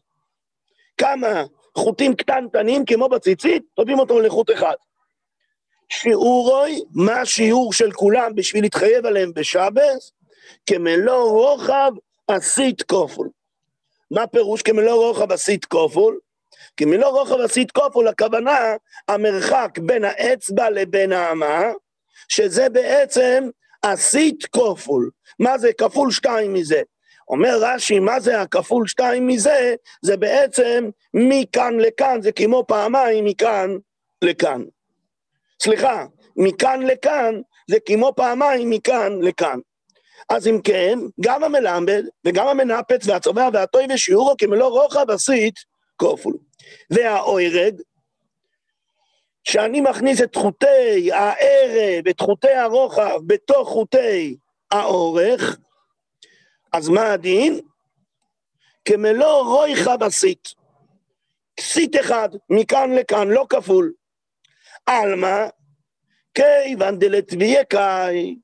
כמה 0.98 1.44
חוטים 1.78 2.16
קטנטנים, 2.16 2.86
כמו 2.86 3.10
בציצית, 3.10 3.64
תובעים 3.76 4.00
אותו 4.00 4.20
לחוט 4.20 4.52
אחד. 4.52 4.74
שיעורוי, 5.90 6.82
מה 6.94 7.22
השיעור 7.22 7.74
של 7.74 7.92
כולם 7.92 8.36
בשביל 8.36 8.64
להתחייב 8.64 9.06
עליהם 9.06 9.32
בשבס? 9.36 10.12
כמלוא 10.66 11.30
רוחב 11.32 11.92
עשית 12.28 12.82
כופול. 12.82 13.30
מה 14.12 14.28
פירוש 14.28 14.62
כמלוא 14.62 15.08
רוחב 15.08 15.32
עשית 15.32 15.66
כופול? 15.66 16.20
כמלוא 16.78 17.10
רוחב 17.10 17.40
עשית 17.40 17.72
כופול, 17.72 18.08
הכוונה 18.08 18.76
המרחק 19.08 19.78
בין 19.82 20.04
האצבע 20.06 20.70
לבין 20.70 21.12
האמה, 21.12 21.64
שזה 22.28 22.70
בעצם 22.70 23.50
עשית 23.82 24.46
כופול. 24.46 25.10
מה 25.40 25.58
זה 25.58 25.74
כפול 25.74 26.12
שתיים 26.12 26.54
מזה? 26.54 26.82
אומר 27.28 27.58
רש"י, 27.62 28.00
מה 28.00 28.20
זה 28.20 28.42
הכפול 28.42 28.88
שתיים 28.88 29.28
מזה? 29.28 29.76
זה 30.02 30.18
בעצם 30.18 30.90
מכאן 31.14 31.80
לכאן, 31.80 32.22
זה 32.22 32.32
כמו 32.32 32.64
פעמיים 32.68 33.26
מכאן 33.26 33.78
לכאן. 34.22 34.64
סליחה, 35.62 36.06
מכאן 36.36 36.82
לכאן 36.82 37.42
זה 37.70 37.78
כמו 37.86 38.14
פעמיים 38.16 38.70
מכאן 38.70 39.22
לכאן. 39.22 39.60
אז 40.30 40.48
אם 40.48 40.60
כן, 40.64 41.00
גם 41.22 41.44
המלמד 41.44 42.04
וגם 42.26 42.48
המנפץ 42.48 43.08
והצובע 43.08 43.50
והטוי 43.54 43.86
ושיעורו 43.94 44.36
כמלוא 44.38 44.68
רוחב 44.68 45.10
עשית 45.10 45.56
כופול. 45.98 46.34
והאוירג, 46.90 47.82
שאני 49.44 49.82
מכניס 49.82 50.22
את 50.22 50.36
חוטי 50.36 51.12
הערב, 51.12 52.08
את 52.10 52.20
חוטי 52.20 52.52
הרוחב, 52.52 53.20
בתוך 53.28 53.70
חוטי 53.70 54.38
האורך, 54.72 55.58
אז 56.74 56.90
מה 56.90 57.14
הדין? 57.14 57.60
כמלוא 58.86 59.44
רויכה 59.44 59.98
בסית. 59.98 60.48
כסית 61.58 61.96
אחד, 61.96 62.30
מכאן 62.50 62.92
לכאן, 62.94 63.28
לא 63.28 63.46
כפול. 63.50 63.94
עלמא, 64.90 65.48
כיוון 66.34 67.00
דלתביה 67.00 67.64
קאי, 67.64 68.36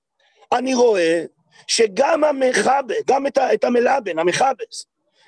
אני 0.51 0.73
רואה 0.73 1.23
שגם 1.67 2.23
המכבה, 2.23 2.93
גם 3.07 3.27
את, 3.27 3.37
את 3.37 3.63
המלבן, 3.63 4.19
המכבס, 4.19 4.85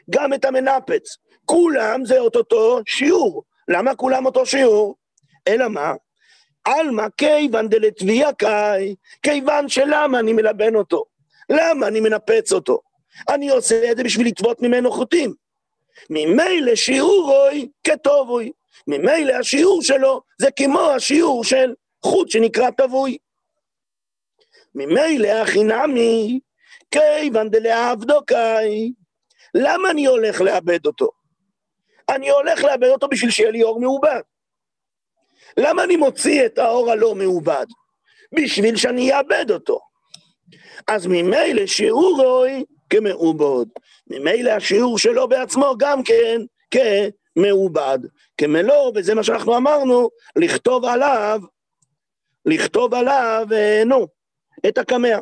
גם 0.10 0.34
את 0.34 0.46
המנפץ, 0.46 1.18
כולם 1.46 2.06
זה 2.06 2.20
אותו 2.20 2.80
שיעור. 2.88 3.44
למה 3.68 3.96
כולם 3.96 4.26
אותו 4.26 4.46
שיעור? 4.46 4.96
אלא 5.48 5.68
מה? 5.68 5.94
עלמא 6.66 7.08
כיוון 7.18 7.70
דלתביה 7.70 8.34
קאי, 8.34 8.96
כיוון 9.24 9.70
שלמה 9.70 10.20
אני 10.20 10.34
מלבן 10.34 10.76
אותו? 10.76 11.06
למה 11.50 11.88
אני 11.88 12.00
מנפץ 12.00 12.52
אותו? 12.52 12.80
אני 13.30 13.50
עושה 13.50 13.92
את 13.92 13.98
זה 13.98 14.04
בשביל 14.04 14.28
לטוות 14.28 14.62
ממנו 14.62 14.92
חוטים. 14.92 15.34
ממילא 16.10 16.76
שיעורוי 16.76 17.70
כטובוי. 17.84 18.52
ממילא 18.88 19.34
השיעור 19.34 19.84
שלו 19.84 20.22
זה 20.42 20.48
כמו 20.52 20.82
השיעור 20.82 21.44
של 21.44 21.74
חוט 22.04 22.30
שנקרא 22.30 22.72
טבוי. 22.72 23.18
ממילא 24.76 25.28
הכי 25.28 25.64
נמי, 25.64 26.40
כיוון 26.92 27.50
דלעבדו 27.50 28.26
קאי. 28.26 28.92
למה 29.56 29.92
אני 29.92 30.06
הולך 30.06 30.42
לאבד 30.42 30.86
אותו? 30.86 31.10
אני 32.10 32.30
הולך 32.30 32.64
לאבד 32.64 32.88
אותו 32.88 33.08
בשביל 33.08 33.32
שיהיה 33.32 33.52
לי 33.52 33.64
אור 33.64 33.80
מעובד. 33.80 34.22
למה 35.58 35.84
אני 35.84 35.96
מוציא 35.96 36.46
את 36.46 36.58
האור 36.58 36.92
הלא 36.92 37.16
מעובד? 37.16 37.66
בשביל 38.32 38.76
שאני 38.76 39.14
אאבד 39.14 39.52
אותו. 39.52 39.80
אז 40.88 41.08
ממילא 41.08 41.66
שיעורוי 41.66 42.66
כמעובד. 42.90 43.66
ממילא 44.08 44.52
השיעור 44.52 44.98
שלו 44.98 45.28
בעצמו 45.28 45.76
גם 45.80 46.04
כן 46.04 46.42
כמעובד. 46.72 48.00
כמלוא, 48.38 48.92
וזה 48.96 49.16
מה 49.16 49.24
שאנחנו 49.24 49.58
אמרנו, 49.58 50.10
לכתוב 50.36 50.86
עליו, 50.86 51.42
לכתוב 52.46 52.94
עליו, 52.94 53.48
אה, 53.52 53.84
נו, 53.86 54.08
את 54.68 54.78
הקמע. 54.78 55.18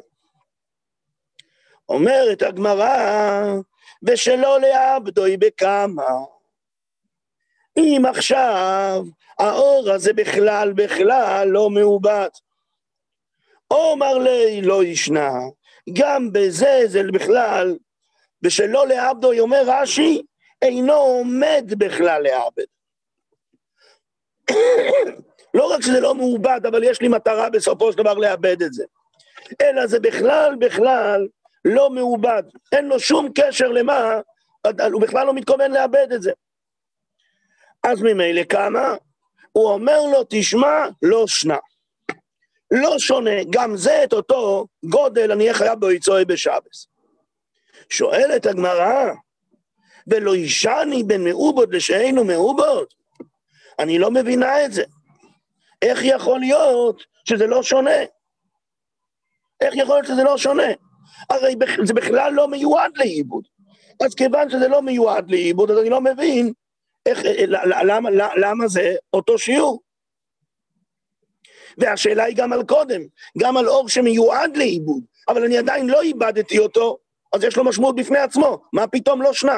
אומרת 1.89 2.41
הגמרא, 2.41 3.43
ושלא 4.03 4.59
לעבדוי 4.59 5.37
בכמה. 5.37 6.09
אם 7.77 8.03
עכשיו 8.09 9.03
האור 9.39 9.91
הזה 9.91 10.13
בכלל 10.13 10.73
בכלל 10.73 11.47
לא 11.47 11.69
מעובד. 11.69 12.29
עומר 13.67 14.17
לי 14.17 14.61
לא 14.61 14.83
ישנה, 14.83 15.31
גם 15.93 16.31
בזה 16.31 16.81
זה 16.85 17.01
בכלל, 17.13 17.77
ושלא 18.43 18.87
לעבדוי 18.87 19.39
אומר 19.39 19.61
רש"י, 19.67 20.21
אינו 20.61 20.93
עומד 20.93 21.73
בכלל 21.77 22.21
לעבד. 22.21 22.74
לא 25.53 25.73
רק 25.73 25.81
שזה 25.81 25.99
לא 25.99 26.15
מעובד, 26.15 26.61
אבל 26.67 26.83
יש 26.83 27.01
לי 27.01 27.07
מטרה 27.07 27.49
בסופו 27.49 27.91
של 27.91 27.97
דבר 27.97 28.13
לאבד 28.13 28.61
את 28.61 28.73
זה. 28.73 28.83
אלא 29.61 29.87
זה 29.87 29.99
בכלל, 29.99 30.55
בכלל 30.59 31.27
לא 31.65 31.89
מעובד. 31.89 32.43
אין 32.71 32.87
לו 32.87 32.99
שום 32.99 33.29
קשר 33.35 33.67
למה, 33.67 34.19
הוא 34.91 35.01
בכלל 35.01 35.27
לא 35.27 35.33
מתכוון 35.33 35.71
לאבד 35.71 36.07
את 36.13 36.21
זה. 36.21 36.31
אז 37.83 38.01
ממילא 38.01 38.43
כמה? 38.43 38.95
הוא 39.51 39.69
אומר 39.69 40.01
לו, 40.11 40.23
תשמע, 40.29 40.85
לא 41.01 41.27
שנה. 41.27 41.57
לא 42.71 42.99
שונה, 42.99 43.43
גם 43.49 43.77
זה 43.77 44.03
את 44.03 44.13
אותו 44.13 44.67
גודל 44.85 45.31
אני 45.31 45.43
אהיה 45.43 45.53
חייב 45.53 45.79
בו 45.79 45.91
יצואי 45.91 46.25
בשבס. 46.25 46.87
שואלת 47.89 48.45
הגמרא, 48.45 49.11
ולא 50.07 50.33
אישני 50.33 51.03
בין 51.03 51.23
מעובוד 51.23 51.75
לשאינו 51.75 52.23
מעובוד? 52.23 52.87
אני 53.79 53.99
לא 53.99 54.11
מבינה 54.11 54.65
את 54.65 54.73
זה. 54.73 54.83
איך 55.81 55.99
יכול 56.03 56.39
להיות 56.39 57.03
שזה 57.29 57.47
לא 57.47 57.63
שונה? 57.63 57.99
איך 59.61 59.75
יכול 59.75 59.95
להיות 59.95 60.07
שזה 60.07 60.23
לא 60.23 60.37
שונה? 60.37 60.67
הרי 61.29 61.55
זה 61.83 61.93
בכלל 61.93 62.33
לא 62.33 62.47
מיועד 62.47 62.91
לעיבוד. 62.95 63.43
אז 64.05 64.15
כיוון 64.15 64.49
שזה 64.49 64.67
לא 64.67 64.81
מיועד 64.81 65.31
לעיבוד, 65.31 65.71
אז 65.71 65.77
אני 65.77 65.89
לא 65.89 66.01
מבין 66.01 66.53
איך, 67.05 67.19
למה, 67.47 68.09
למה, 68.09 68.35
למה 68.35 68.67
זה 68.67 68.95
אותו 69.13 69.37
שיעור. 69.37 69.81
והשאלה 71.77 72.23
היא 72.23 72.35
גם 72.37 72.53
על 72.53 72.63
קודם, 72.63 73.01
גם 73.37 73.57
על 73.57 73.67
אור 73.67 73.89
שמיועד 73.89 74.57
לעיבוד, 74.57 75.03
אבל 75.27 75.43
אני 75.43 75.57
עדיין 75.57 75.87
לא 75.87 76.01
איבדתי 76.01 76.59
אותו, 76.59 76.97
אז 77.33 77.43
יש 77.43 77.57
לו 77.57 77.63
משמעות 77.63 77.95
בפני 77.95 78.17
עצמו, 78.17 78.61
מה 78.73 78.87
פתאום 78.87 79.21
לא 79.21 79.33
שנה? 79.33 79.57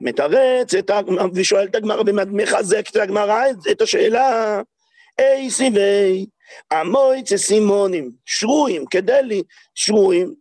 מתרץ 0.00 0.74
את 0.74 0.90
הגמרא, 0.90 1.26
ושואל 1.34 1.66
את 1.66 1.74
הגמרא, 1.74 2.02
ומחזק 2.06 2.90
את 2.90 2.96
הגמרא 2.96 3.42
את 3.70 3.82
השאלה, 3.82 4.60
אי 5.18 5.50
סיבי, 5.50 6.26
המויצה 6.70 7.38
סימונים, 7.38 8.10
שרויים, 8.26 8.86
כדי 8.86 9.22
לי, 9.22 9.42
שרויים, 9.74 10.34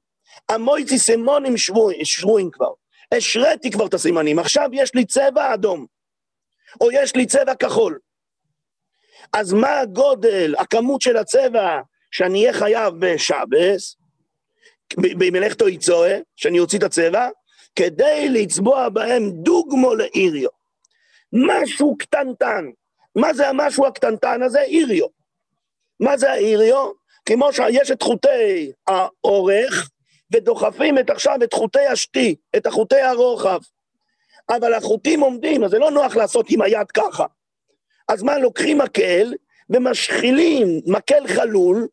המויצה 0.50 0.98
סימונים 0.98 1.58
שרויים, 1.58 2.06
שרויים 2.06 2.52
כבר. 2.52 2.72
השריתי 3.12 3.72
כבר 3.72 3.86
את 3.86 3.94
הסימנים, 3.94 4.40
עכשיו 4.40 4.70
יש 4.74 4.96
לי 4.96 5.06
צבע 5.06 5.54
אדום, 5.54 5.86
או 6.82 6.92
יש 6.92 7.16
לי 7.16 7.26
צבע 7.26 7.56
כחול. 7.56 8.00
אז 9.34 9.54
מה 9.54 9.80
הגודל, 9.80 10.56
הכמות 10.58 11.02
של 11.02 11.18
הצבע 11.18 11.80
שאני 12.12 12.42
אהיה 12.42 12.54
חייב 12.54 12.94
בשבס, 13.00 13.96
במלאכתו 14.98 15.68
יצואה, 15.70 16.20
שאני 16.36 16.60
אוציא 16.60 16.78
את 16.78 16.84
הצבע, 16.84 17.30
כדי 17.76 18.30
לצבוע 18.30 18.90
בהם 18.90 19.30
דוגמו 19.30 19.96
לאיריו. 19.96 20.50
משהו 21.34 21.98
קטנטן. 21.98 22.66
מה 23.16 23.34
זה 23.34 23.50
המשהו 23.50 23.86
הקטנטן 23.86 24.42
הזה? 24.42 24.62
איריו. 24.62 25.08
מה 26.00 26.18
זה 26.18 26.32
האיריו? 26.32 26.92
כמו 27.26 27.54
שיש 27.54 27.92
את 27.92 28.04
חוטי 28.04 28.72
האורך, 28.88 29.90
ודוחפים 30.34 31.00
את 31.00 31.10
עכשיו 31.10 31.36
את 31.44 31.54
חוטי 31.54 31.86
השתי, 31.86 32.36
את 32.56 32.66
החוטי 32.66 33.02
הרוחב. 33.02 33.60
אבל 34.50 34.74
החוטים 34.74 35.20
עומדים, 35.20 35.64
אז 35.64 35.72
זה 35.72 35.80
לא 35.80 35.92
נוח 35.92 36.16
לעשות 36.16 36.46
עם 36.50 36.62
היד 36.62 36.92
ככה. 36.92 37.26
אז 38.08 38.24
מה, 38.24 38.38
לוקחים 38.38 38.78
מקל 38.78 39.34
ומשחילים 39.70 40.82
מקל 40.86 41.28
חלול, 41.28 41.88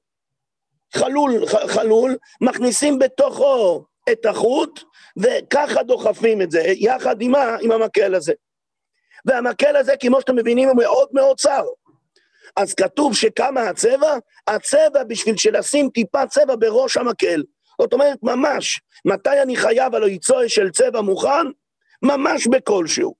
חלול, 0.95 1.47
ח, 1.47 1.55
חלול, 1.55 2.17
מכניסים 2.41 2.99
בתוכו 2.99 3.85
את 4.13 4.27
החוט, 4.27 4.81
וככה 5.17 5.83
דוחפים 5.83 6.43
את 6.43 6.51
זה, 6.51 6.63
יחד 6.67 7.23
עם, 7.23 7.35
עם 7.35 7.73
המקל 7.73 8.15
הזה. 8.15 8.33
והמקל 9.25 9.77
הזה, 9.77 9.95
כמו 10.01 10.21
שאתם 10.21 10.37
מבינים, 10.37 10.69
הוא 10.69 10.77
מאוד 10.77 11.09
מאוד 11.13 11.41
צר. 11.41 11.65
אז 12.57 12.75
כתוב 12.75 13.15
שכמה 13.15 13.63
הצבע? 13.63 14.15
הצבע 14.47 15.05
בשביל 15.09 15.37
שלשים 15.37 15.91
טיפה 15.91 16.27
צבע 16.27 16.55
בראש 16.59 16.97
המקל. 16.97 17.43
זאת 17.81 17.93
אומרת, 17.93 18.19
ממש, 18.23 18.81
מתי 19.05 19.43
אני 19.43 19.57
חייב 19.57 19.95
על 19.95 20.03
היצוע 20.03 20.49
של 20.49 20.71
צבע 20.71 21.01
מוכן? 21.01 21.47
ממש 22.03 22.47
בכלשהו. 22.47 23.15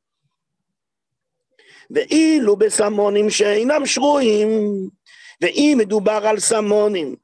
ואילו 1.91 2.57
בסמונים 2.57 3.31
שאינם 3.31 3.87
שרויים, 3.87 4.49
ואם 5.41 5.75
מדובר 5.79 6.27
על 6.27 6.41
סמונים 6.41 7.17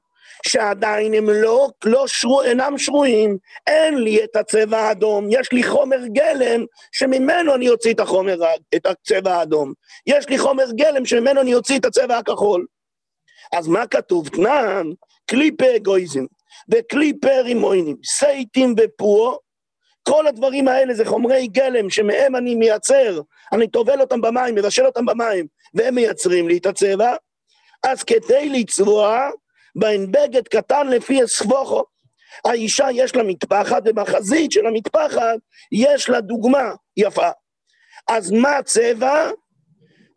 שעדיין 0.47 1.15
הם 1.15 1.31
לא, 1.31 1.69
לא 1.85 2.07
שרו, 2.07 2.43
אינם 2.43 2.79
שרויים, 2.79 3.39
אין 3.67 3.95
לי 3.95 4.25
את 4.25 4.37
הצבע 4.37 4.79
האדום, 4.79 5.27
יש 5.31 5.53
לי 5.53 5.63
חומר 5.63 6.07
גלם 6.07 6.65
שממנו 6.93 7.55
אני 7.55 7.69
אוציא 7.69 7.95
את 7.95 8.01
החומר, 8.01 8.37
את 8.75 8.87
הצבע 8.87 9.35
האדום. 9.35 9.73
יש 10.07 10.29
לי 10.29 10.39
חומר 10.39 10.67
גלם 10.73 11.07
שממנו 11.07 11.41
אני 11.41 11.55
אוציא 11.55 11.79
את 11.79 11.85
הצבע 11.85 12.19
הכחול. 12.19 12.67
אז 13.53 13.69
מה 13.69 13.87
כתוב? 13.87 14.29
תנן, 14.29 14.87
קליפי 15.27 15.77
אגויזם, 15.77 16.25
וקליפי 16.69 17.41
רימוינים, 17.45 17.97
סייטים 18.05 18.75
ופורו, 18.79 19.39
כל 20.09 20.27
הדברים 20.27 20.69
האלה 20.69 20.95
זה 20.95 21.05
חומרי 21.05 21.47
גלם 21.47 21.91
שמהם 21.91 22.37
אני 22.37 22.55
מייצר, 22.55 23.21
אני 23.53 23.69
טובל 23.69 24.01
אותם 24.01 24.21
במים, 24.21 24.55
מבשל 24.55 24.87
אותם 24.87 25.07
במים, 25.07 25.47
והם 25.75 25.95
מייצרים 25.95 26.49
לי 26.49 26.59
את 26.59 26.67
הצבע, 26.67 27.15
אז 27.83 28.03
כדי 28.03 28.49
לצבוע, 28.49 29.31
בהן 29.77 30.13
בגד 30.13 30.49
קטן 30.49 30.87
לפי 30.87 31.25
אסבוכו. 31.25 31.85
האישה 32.45 32.87
יש 32.93 33.17
לה 33.17 33.23
מטפחת, 33.23 33.83
ובחזית 33.85 34.53
של 34.53 34.67
המטפחת 34.67 35.39
יש 35.73 36.09
לה 36.09 36.21
דוגמה 36.21 36.75
יפה. 36.97 37.29
אז 38.09 38.31
מה 38.31 38.57
הצבע? 38.57 39.31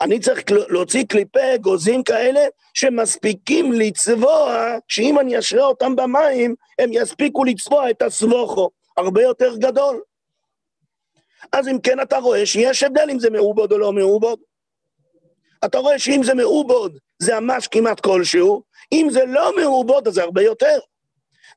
אני 0.01 0.19
צריך 0.19 0.43
להוציא 0.69 1.03
קליפי 1.03 1.55
אגוזים 1.55 2.03
כאלה 2.03 2.41
שמספיקים 2.73 3.71
לצבוע, 3.71 4.77
שאם 4.87 5.19
אני 5.19 5.39
אשרה 5.39 5.65
אותם 5.65 5.95
במים, 5.95 6.55
הם 6.79 6.89
יספיקו 6.93 7.43
לצבוע 7.43 7.89
את 7.89 8.01
הסבוכו. 8.01 8.69
הרבה 8.97 9.21
יותר 9.21 9.55
גדול. 9.57 10.01
אז 11.51 11.67
אם 11.67 11.79
כן 11.79 11.99
אתה 11.99 12.17
רואה 12.17 12.45
שיש 12.45 12.83
הבדל 12.83 13.09
אם 13.11 13.19
זה 13.19 13.29
מעובוד 13.29 13.71
או 13.71 13.77
לא 13.77 13.93
מעובוד. 13.93 14.39
אתה 15.65 15.77
רואה 15.77 15.99
שאם 15.99 16.23
זה 16.23 16.33
מעובוד 16.33 16.97
זה 17.19 17.39
ממש 17.39 17.67
כמעט 17.67 17.99
כלשהו, 17.99 18.63
אם 18.91 19.07
זה 19.11 19.25
לא 19.25 19.55
מעובוד 19.55 20.07
אז 20.07 20.13
זה 20.13 20.23
הרבה 20.23 20.41
יותר. 20.41 20.79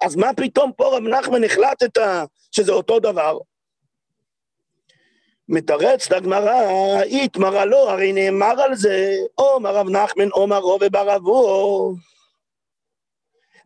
אז 0.04 0.16
מה 0.16 0.34
פתאום 0.36 0.72
פה 0.76 0.96
רב 0.96 1.02
נחמן 1.02 1.44
החלטת 1.44 1.98
שזה 2.52 2.72
אותו 2.72 3.00
דבר? 3.00 3.38
מתרץ 5.48 6.12
הגמרא, 6.12 7.02
איתמר 7.02 7.64
לא, 7.64 7.90
הרי 7.90 8.12
נאמר 8.12 8.62
על 8.62 8.74
זה, 8.74 9.16
עומר 9.34 9.74
רב 9.74 9.88
נחמן, 9.88 10.28
עומר 10.28 10.58
רובה 10.58 10.88
ברבו. 10.88 11.94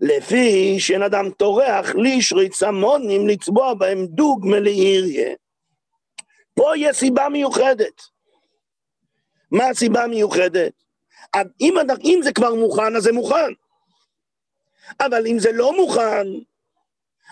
לפי 0.00 0.76
שאין 0.80 1.02
אדם 1.02 1.30
טורח 1.30 1.94
לישרי 1.94 2.48
צמונים 2.48 3.28
לצבוע 3.28 3.74
בהם 3.74 4.06
דוג 4.06 4.46
מלאיריה. 4.46 5.34
פה 6.54 6.72
יש 6.76 6.96
סיבה 6.96 7.28
מיוחדת. 7.28 8.02
מה 9.50 9.68
הסיבה 9.68 10.04
המיוחדת? 10.04 10.72
אם, 11.60 11.74
אם 12.04 12.20
זה 12.22 12.32
כבר 12.32 12.54
מוכן, 12.54 12.96
אז 12.96 13.02
זה 13.02 13.12
מוכן. 13.12 13.52
אבל 15.00 15.26
אם 15.26 15.38
זה 15.38 15.52
לא 15.52 15.76
מוכן, 15.76 16.26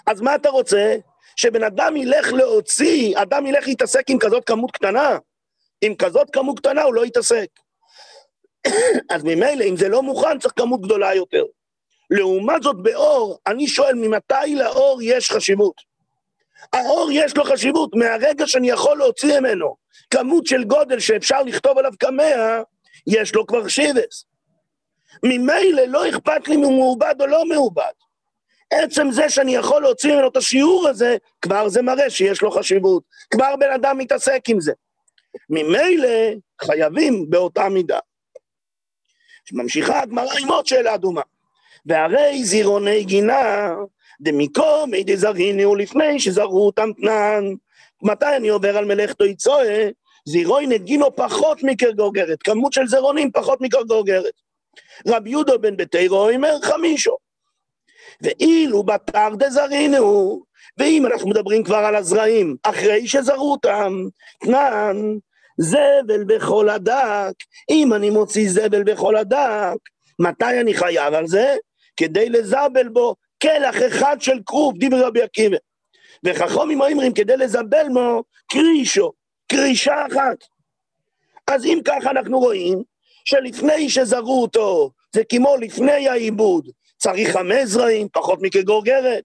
אז 0.06 0.20
מה 0.20 0.34
אתה 0.34 0.48
רוצה? 0.48 0.96
שבן 1.36 1.64
אדם 1.64 1.96
ילך 1.96 2.32
להוציא, 2.32 3.18
אדם 3.22 3.46
ילך 3.46 3.66
להתעסק 3.66 4.10
עם 4.10 4.18
כזאת 4.18 4.44
כמות 4.44 4.70
קטנה? 4.70 5.18
עם 5.82 5.94
כזאת 5.94 6.30
כמות 6.32 6.58
קטנה 6.58 6.82
הוא 6.82 6.94
לא 6.94 7.06
יתעסק. 7.06 7.48
אז 9.12 9.22
ממילא, 9.24 9.64
אם 9.64 9.76
זה 9.76 9.88
לא 9.88 10.02
מוכן, 10.02 10.38
צריך 10.38 10.54
כמות 10.56 10.80
גדולה 10.80 11.14
יותר. 11.14 11.44
לעומת 12.10 12.62
זאת 12.62 12.76
באור, 12.82 13.38
אני 13.46 13.66
שואל 13.66 13.94
ממתי 13.94 14.54
לאור 14.56 15.00
יש 15.02 15.30
חשיבות? 15.30 15.74
האור 16.72 17.10
יש 17.12 17.36
לו 17.36 17.44
חשיבות, 17.44 17.90
מהרגע 17.94 18.46
שאני 18.46 18.70
יכול 18.70 18.98
להוציא 18.98 19.40
ממנו 19.40 19.76
כמות 20.10 20.46
של 20.46 20.64
גודל 20.64 21.00
שאפשר 21.00 21.42
לכתוב 21.42 21.78
עליו 21.78 21.92
קמע, 21.98 22.62
יש 23.06 23.34
לו 23.34 23.46
כבר 23.46 23.68
שיבס. 23.68 24.24
ממילא 25.22 25.82
לא 25.86 26.08
אכפת 26.08 26.48
לי 26.48 26.54
אם 26.54 26.60
הוא 26.60 26.72
מעובד 26.72 27.14
או 27.20 27.26
לא 27.26 27.44
מעובד. 27.44 27.92
עצם 28.70 29.10
זה 29.10 29.30
שאני 29.30 29.54
יכול 29.54 29.82
להוציא 29.82 30.12
ממנו 30.14 30.28
את 30.28 30.36
השיעור 30.36 30.88
הזה, 30.88 31.16
כבר 31.42 31.68
זה 31.68 31.82
מראה 31.82 32.10
שיש 32.10 32.42
לו 32.42 32.50
חשיבות. 32.50 33.02
כבר 33.30 33.56
בן 33.56 33.72
אדם 33.72 33.98
מתעסק 33.98 34.40
עם 34.48 34.60
זה. 34.60 34.72
ממילא 35.50 36.08
חייבים 36.62 37.30
באותה 37.30 37.68
מידה. 37.68 37.98
ממשיכה 39.52 40.00
הגמרא 40.00 40.38
עם 40.40 40.48
עוד 40.48 40.66
שאלה 40.66 40.96
דומה. 40.96 41.22
והרי 41.86 42.44
זירוני 42.44 43.04
גינה, 43.04 43.74
דמיקומי 44.20 45.04
דזריניהו 45.04 45.74
לפני 45.74 46.20
שזרו 46.20 46.66
אותם 46.66 46.90
תנן. 47.00 47.44
מתי 48.02 48.36
אני 48.36 48.48
עובר 48.48 48.76
על 48.76 48.84
מלאכתו 48.84 49.24
יצואה? 49.24 49.88
זירוי 50.26 50.66
נגינו 50.66 51.16
פחות 51.16 51.62
מקרגוגרת, 51.62 52.42
כמות 52.42 52.72
של 52.72 52.86
זרעונים 52.86 53.32
פחות 53.32 53.60
מקרגוגרת. 53.60 54.32
רבי 55.08 55.30
יהודו 55.30 55.58
בן 55.58 55.76
ביתרו 55.76 56.28
אומר 56.28 56.56
חמישו. 56.62 57.16
ואילו 58.22 58.82
בתר 58.82 59.28
דזריניהו, 59.38 60.42
ואם 60.78 61.06
אנחנו 61.06 61.28
מדברים 61.28 61.64
כבר 61.64 61.76
על 61.76 61.96
הזרעים, 61.96 62.56
אחרי 62.62 63.06
שזרו 63.06 63.52
אותם, 63.52 63.92
תנן, 64.40 64.96
זבל 65.58 66.24
בכל 66.26 66.68
הדק, 66.68 67.34
אם 67.70 67.92
אני 67.92 68.10
מוציא 68.10 68.50
זבל 68.50 68.82
בכל 68.82 69.16
הדק, 69.16 69.76
מתי 70.18 70.60
אני 70.60 70.74
חייב 70.74 71.14
על 71.14 71.26
זה? 71.26 71.56
כדי 71.96 72.28
לזבל 72.28 72.88
בו 72.88 73.14
כלח 73.42 73.76
אחד 73.86 74.16
של 74.20 74.38
כרוב, 74.46 74.78
דיבר 74.78 75.06
רבי 75.06 75.22
עקיבא. 75.22 75.56
וחכומים 76.24 76.80
אומרים 76.80 77.12
כדי 77.12 77.36
לזבל 77.36 77.86
בו 77.94 78.22
קרישו, 78.52 79.12
קרישה 79.50 80.06
אחת. 80.06 80.36
אז 81.46 81.64
אם 81.64 81.80
ככה 81.84 82.10
אנחנו 82.10 82.38
רואים 82.38 82.82
שלפני 83.24 83.90
שזרו 83.90 84.42
אותו, 84.42 84.90
זה 85.12 85.22
כמו 85.28 85.56
לפני 85.56 86.08
העיבוד, 86.08 86.68
צריך 86.98 87.30
חמש 87.30 87.64
זרעים, 87.64 88.08
פחות 88.12 88.38
מכגורגרת. 88.42 89.24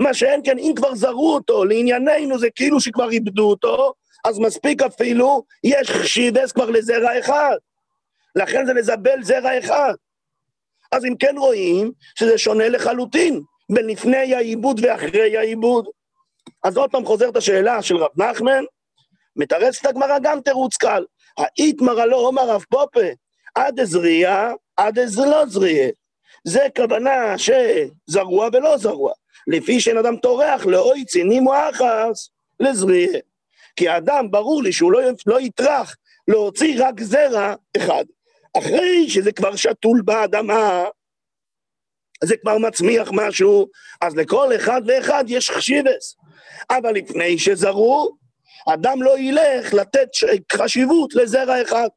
מה 0.00 0.14
שאין 0.14 0.40
כן, 0.44 0.58
אם 0.58 0.72
כבר 0.76 0.94
זרו 0.94 1.34
אותו, 1.34 1.64
לענייננו 1.64 2.38
זה 2.38 2.48
כאילו 2.50 2.80
שכבר 2.80 3.10
איבדו 3.10 3.50
אותו, 3.50 3.92
אז 4.24 4.38
מספיק 4.38 4.82
אפילו, 4.82 5.42
יש 5.64 5.90
שיבס 6.04 6.52
כבר 6.52 6.70
לזרע 6.70 7.18
אחד. 7.18 7.56
לכן 8.36 8.66
זה 8.66 8.72
לזבל 8.72 9.22
זרע 9.22 9.58
אחד. 9.58 9.94
אז 10.92 11.04
אם 11.04 11.16
כן 11.16 11.34
רואים 11.38 11.92
שזה 12.18 12.38
שונה 12.38 12.68
לחלוטין 12.68 13.40
בין 13.72 13.86
לפני 13.86 14.34
העיבוד 14.34 14.80
ואחרי 14.82 15.36
העיבוד. 15.36 15.86
אז 16.64 16.76
עוד 16.76 16.90
פעם 16.90 17.04
חוזרת 17.04 17.36
השאלה 17.36 17.82
של 17.82 17.96
רב 17.96 18.10
נחמן, 18.16 18.64
מתרצת 19.36 19.86
הגמרא 19.86 20.18
גם 20.22 20.40
תירוץ 20.40 20.76
קל. 20.76 21.04
האיתמר 21.38 22.00
הלא 22.00 22.16
עומר 22.16 22.50
רב 22.50 22.64
פופה, 22.70 23.06
עד 23.54 23.80
אזריה, 23.80 24.52
עד 24.76 24.98
לא 25.16 25.46
זריה. 25.46 25.88
זה 26.44 26.66
כוונה 26.76 27.34
שזרוע 27.38 28.48
ולא 28.52 28.78
זרוע. 28.78 29.12
לפי 29.46 29.80
שאין 29.80 29.98
אדם 29.98 30.16
טורח 30.16 30.66
לאוי 30.66 31.04
צינים 31.04 31.48
אחס 31.48 32.28
לזריה. 32.60 33.18
כי 33.76 33.88
האדם, 33.88 34.30
ברור 34.30 34.62
לי 34.62 34.72
שהוא 34.72 34.92
לא, 34.92 35.00
לא 35.26 35.40
יטרח 35.40 35.96
להוציא 36.28 36.84
רק 36.84 37.00
זרע 37.00 37.54
אחד. 37.76 38.04
אחרי 38.58 39.08
שזה 39.08 39.32
כבר 39.32 39.56
שתול 39.56 40.02
באדמה, 40.04 40.84
זה 42.24 42.36
כבר 42.36 42.58
מצמיח 42.58 43.10
משהו, 43.12 43.68
אז 44.00 44.16
לכל 44.16 44.56
אחד 44.56 44.82
ואחד 44.86 45.24
יש 45.28 45.50
חשיבס. 45.50 46.16
אבל 46.70 46.94
לפני 46.94 47.38
שזרו, 47.38 48.16
אדם 48.74 49.02
לא 49.02 49.18
ילך 49.18 49.74
לתת 49.74 50.08
חשיבות 50.52 51.14
לזרע 51.14 51.62
אחד. 51.62 51.88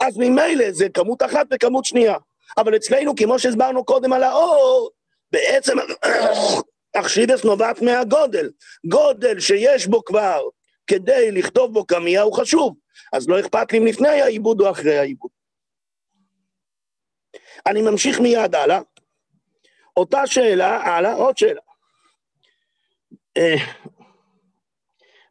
אז 0.00 0.16
ממילא 0.18 0.70
זה 0.70 0.88
כמות 0.88 1.22
אחת 1.22 1.46
וכמות 1.50 1.84
שנייה. 1.84 2.16
אבל 2.58 2.76
אצלנו, 2.76 3.16
כמו 3.16 3.38
שהסברנו 3.38 3.84
קודם 3.84 4.12
על 4.12 4.22
האור, 4.22 4.90
בעצם 5.32 5.76
אכשידס 6.96 7.44
נובעת 7.44 7.82
מהגודל. 7.82 8.50
גודל 8.86 9.40
שיש 9.40 9.86
בו 9.86 10.04
כבר 10.04 10.40
כדי 10.86 11.32
לכתוב 11.32 11.72
בו 11.72 11.86
קמיע 11.86 12.22
הוא 12.22 12.34
חשוב. 12.34 12.74
אז 13.12 13.28
לא 13.28 13.40
אכפת 13.40 13.72
לי 13.72 13.78
אם 13.78 13.86
לפני 13.86 14.08
העיבוד 14.08 14.60
או 14.60 14.70
אחרי 14.70 14.98
העיבוד. 14.98 15.30
אני 17.66 17.82
ממשיך 17.82 18.20
מיד 18.20 18.54
הלאה. 18.54 18.80
אותה 19.96 20.26
שאלה, 20.26 20.76
הלאה, 20.76 21.14
עוד 21.14 21.38
שאלה. 21.38 21.60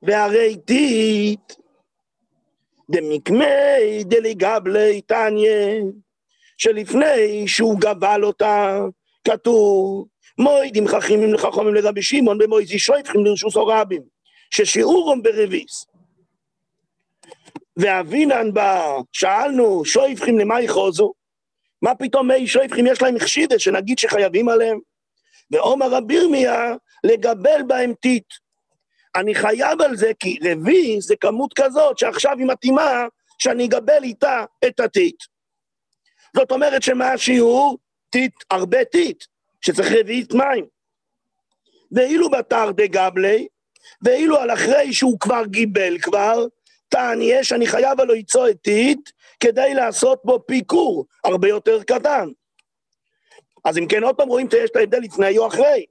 והרי 0.03 0.57
טיט 0.65 1.53
דמקמי 2.89 4.03
דליגבלי 4.03 5.01
תניא, 5.01 5.81
שלפני 6.57 7.47
שהוא 7.47 7.79
גבל 7.79 8.23
אותה, 8.23 8.79
כתוב, 9.27 10.07
מוידים 10.37 10.87
חכימים 10.87 11.33
לחכמים 11.33 11.73
לרבי 11.73 12.01
שמעון 12.01 12.41
ומויזי 12.43 12.79
שויפכים 12.79 13.25
לרשוס 13.25 13.57
רבים, 13.57 14.01
ששיעורם 14.49 15.23
ברביס. 15.23 15.85
ואבינן 17.77 18.53
בה, 18.53 18.97
שאלנו, 19.11 19.85
שויפכים 19.85 20.39
למה 20.39 20.61
יחוזו? 20.61 21.13
מה 21.81 21.95
פתאום 21.95 22.31
מי 22.31 22.47
שויפכים 22.47 22.87
יש 22.87 23.01
להם 23.01 23.19
חשידה 23.19 23.59
שנגיד 23.59 23.99
שחייבים 23.99 24.49
עליהם? 24.49 24.79
ועומר 25.51 25.89
רבי 25.89 26.13
ירמיה, 26.13 26.73
לגבל 27.03 27.61
בהם 27.67 27.93
טיט. 27.93 28.42
אני 29.15 29.35
חייב 29.35 29.81
על 29.81 29.95
זה 29.95 30.11
כי 30.19 30.39
רבי 30.43 31.01
זה 31.01 31.15
כמות 31.15 31.53
כזאת 31.53 31.97
שעכשיו 31.97 32.37
היא 32.37 32.47
מתאימה 32.47 33.05
שאני 33.39 33.65
אגבל 33.65 34.03
איתה 34.03 34.45
את 34.67 34.79
הטיט. 34.79 35.15
זאת 36.35 36.51
אומרת 36.51 36.83
שמה 36.83 37.11
השיעור? 37.11 37.77
טיט, 38.09 38.33
הרבה 38.51 38.85
טיט, 38.85 39.23
שצריך 39.61 39.91
רביעית 39.99 40.33
מים. 40.33 40.65
ואילו 41.91 42.29
בתר 42.29 42.71
דגבלי, 42.71 43.47
ואילו 44.01 44.37
על 44.37 44.53
אחרי 44.53 44.93
שהוא 44.93 45.19
כבר 45.19 45.45
גיבל 45.45 45.97
כבר, 46.01 46.45
תעניה 46.89 47.43
שאני 47.43 47.67
חייב 47.67 48.01
עלו 48.01 48.15
יצוא 48.15 48.49
את 48.49 48.61
טיט, 48.61 49.09
כדי 49.39 49.73
לעשות 49.73 50.21
בו 50.23 50.39
פיקור 50.47 51.05
הרבה 51.23 51.47
יותר 51.47 51.83
קטן. 51.83 52.29
אז 53.65 53.77
אם 53.77 53.87
כן, 53.87 54.03
עוד 54.03 54.15
פעם 54.15 54.27
רואים 54.27 54.49
שיש 54.51 54.69
את 54.69 54.75
ההבדל 54.75 54.99
לפני 54.99 55.37
או 55.37 55.47
אחרי. 55.47 55.85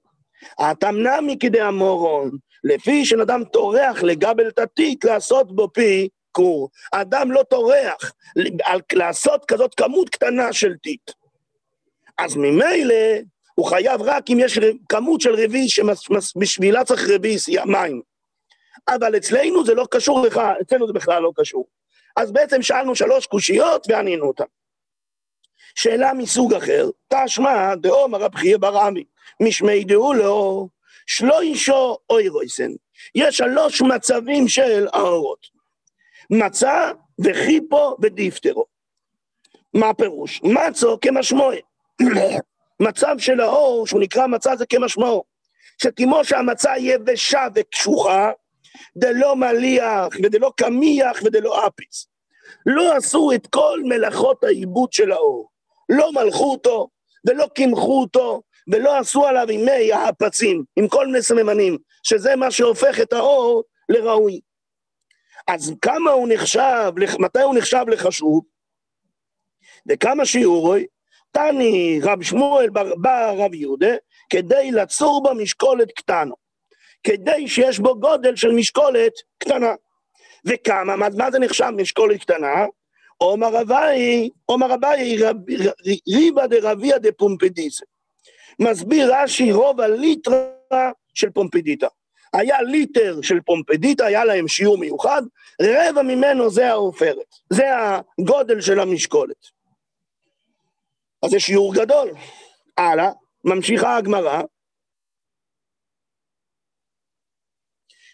התמנמי 0.59 1.39
כדי 1.39 1.61
המורון, 1.61 2.31
לפי 2.65 3.05
שאדם 3.05 3.45
טורח 3.45 4.03
לגבל 4.03 4.49
את 4.49 4.59
התיק, 4.59 5.05
לעשות 5.05 5.57
בו 5.57 5.73
פי 5.73 6.09
קור. 6.33 6.71
אדם 6.93 7.33
לא 7.33 7.43
טורח 7.43 8.13
לעשות 8.93 9.45
כזאת 9.45 9.75
כמות 9.75 10.09
קטנה 10.09 10.53
של 10.53 10.75
תיק. 10.77 11.01
אז 12.19 12.37
ממילא 12.37 12.95
הוא 13.55 13.67
חייב 13.67 14.03
רק 14.03 14.31
אם 14.31 14.39
יש 14.41 14.59
כמות 14.89 15.21
של 15.21 15.35
רביעי 15.35 15.69
שבשבילה 15.69 16.85
צריך 16.85 17.11
רביעי 17.11 17.37
מים. 17.67 18.03
אבל 18.89 19.17
אצלנו 19.17 19.65
זה 19.65 19.75
לא 19.75 19.87
קשור 19.91 20.27
לך, 20.27 20.41
אצלנו 20.63 20.87
זה 20.87 20.93
בכלל 20.93 21.23
לא 21.23 21.33
קשור. 21.37 21.67
אז 22.17 22.33
בעצם 22.33 22.63
שאלנו 22.63 22.95
שלוש 22.95 23.27
קושיות 23.27 23.87
וענינו 23.89 24.27
אותן. 24.27 24.45
שאלה 25.75 26.13
מסוג 26.13 26.55
אחר, 26.55 26.91
תשמע 27.09 27.75
דאום 27.75 28.15
הרב 28.15 28.35
חייא 28.35 28.59
ברמי, 28.59 29.05
משמי 29.41 29.85
דאו 29.85 30.13
לו, 30.13 30.69
שלוישו 31.07 31.97
אוירויסן. 32.11 32.71
יש 33.15 33.37
שלוש 33.37 33.83
מצבים 33.83 34.49
של 34.49 34.87
האורות. 34.93 35.47
מצה 36.31 36.91
וחיפו 37.25 37.97
ודיפטרו. 38.03 38.65
מה 39.75 39.89
הפירוש? 39.89 40.41
מצו 40.43 40.99
כמשמעו. 41.01 41.51
מצב 42.81 43.15
של 43.19 43.41
האור, 43.41 43.87
שהוא 43.87 44.01
נקרא 44.01 44.27
מצה, 44.27 44.57
זה 44.57 44.67
כמשמעו. 44.67 45.25
שכמו 45.83 46.25
שהמצה 46.25 46.79
יבשה 46.79 47.47
וקשוחה, 47.55 48.31
דלא 48.97 49.37
מליח 49.37 50.09
ודלא 50.23 50.53
קמיח 50.57 51.23
ודלא 51.25 51.67
אפיס. 51.67 52.07
לא 52.67 52.97
עשו 52.97 53.31
את 53.35 53.47
כל 53.47 53.81
מלאכות 53.85 54.45
העיבוד 54.45 54.93
של 54.93 55.13
האור. 55.13 55.49
לא 55.89 56.13
מלכו 56.13 56.53
אותו 56.53 56.89
ולא 57.29 57.47
קימחו 57.55 58.01
אותו 58.01 58.43
ולא 58.69 58.99
עשו 58.99 59.27
עליו 59.27 59.47
עם 59.51 59.65
מי 59.65 59.93
האפצים, 59.93 60.65
עם 60.77 60.89
כל 60.89 61.07
מיני 61.07 61.23
סממנים, 61.23 61.79
שזה 62.03 62.37
מה 62.37 62.51
שהופך 62.51 63.01
את 63.01 63.13
האור 63.13 63.65
לראוי. 63.89 64.41
אז 65.47 65.73
כמה 65.83 66.11
הוא 66.11 66.29
נחשב, 66.31 66.93
מתי 67.19 67.43
הוא 67.43 67.55
נחשב 67.55 67.85
לחשוב? 67.89 68.45
וכמה 69.89 70.25
שיעורוי, 70.25 70.87
תני 71.31 72.01
רב 72.03 72.23
שמואל 72.23 72.71
בא 72.97 73.33
רב 73.37 73.55
יהודה, 73.55 73.95
כדי 74.31 74.71
לצור 74.71 75.23
במשקולת 75.23 75.93
קטנו. 75.93 76.35
כדי 77.03 77.49
שיש 77.49 77.79
בו 77.79 78.01
גודל 78.01 78.37
של 78.37 78.53
משקולת 78.53 79.13
קטנה. 79.39 79.75
וכמה, 80.45 80.97
מה, 80.97 81.07
מה 81.17 81.31
זה 81.31 81.39
נחשב 81.39 81.71
משקולת 81.77 82.21
קטנה? 82.21 82.67
עומר 83.17 83.61
אביי, 83.61 84.31
עומר 84.47 84.75
אביי 84.75 85.17
ריבא 86.09 86.47
דרביה 86.47 86.99
דפומפדיסה. 86.99 87.85
מסביר 88.59 89.15
רש"י 89.15 89.53
רוב 89.53 89.81
הליטרה 89.81 90.93
של 91.15 91.31
פומפדיטה. 91.31 91.87
היה 92.33 92.63
ליטר 92.63 93.19
של 93.23 93.41
פומפדיטה, 93.41 94.07
היה 94.07 94.25
להם 94.25 94.49
שיעור 94.49 94.79
מיוחד, 94.79 95.23
רבע 95.63 96.03
ממנו 96.03 96.51
זה 96.51 96.69
העופרת, 96.69 97.37
זה 97.51 97.65
הגודל 97.77 98.61
של 98.61 98.81
המשקולת. 98.81 99.47
אז 101.23 101.31
זה 101.31 101.41
שיעור 101.41 101.75
גדול. 101.75 102.11
הלאה, 102.79 103.11
ממשיכה 103.45 103.97
הגמרא, 103.97 104.43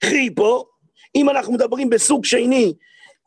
חיפו, 0.04 0.64
אם 1.14 1.30
אנחנו 1.30 1.52
מדברים 1.52 1.90
בסוג 1.90 2.24
שני, 2.24 2.74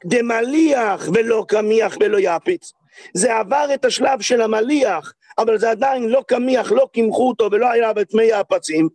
דמליח 0.06 1.10
ולא 1.13 1.45
קמיח 1.47 1.97
ולא 2.00 2.17
יפיץ, 2.21 2.71
זה 3.13 3.36
עבר 3.36 3.67
את 3.74 3.86
השלב 3.86 4.21
של 4.21 4.41
המליח, 4.41 5.13
אבל 5.38 5.58
זה 5.58 5.70
עדיין 5.72 6.10
לא 6.10 6.24
קמיח, 6.28 6.72
לא 6.72 6.89
קימחו 6.94 7.30
אותו 7.30 7.50
ולא 7.52 7.72
היה 7.72 7.91
את 8.02 8.13
מי 8.13 8.34
הפצים, 8.34 8.89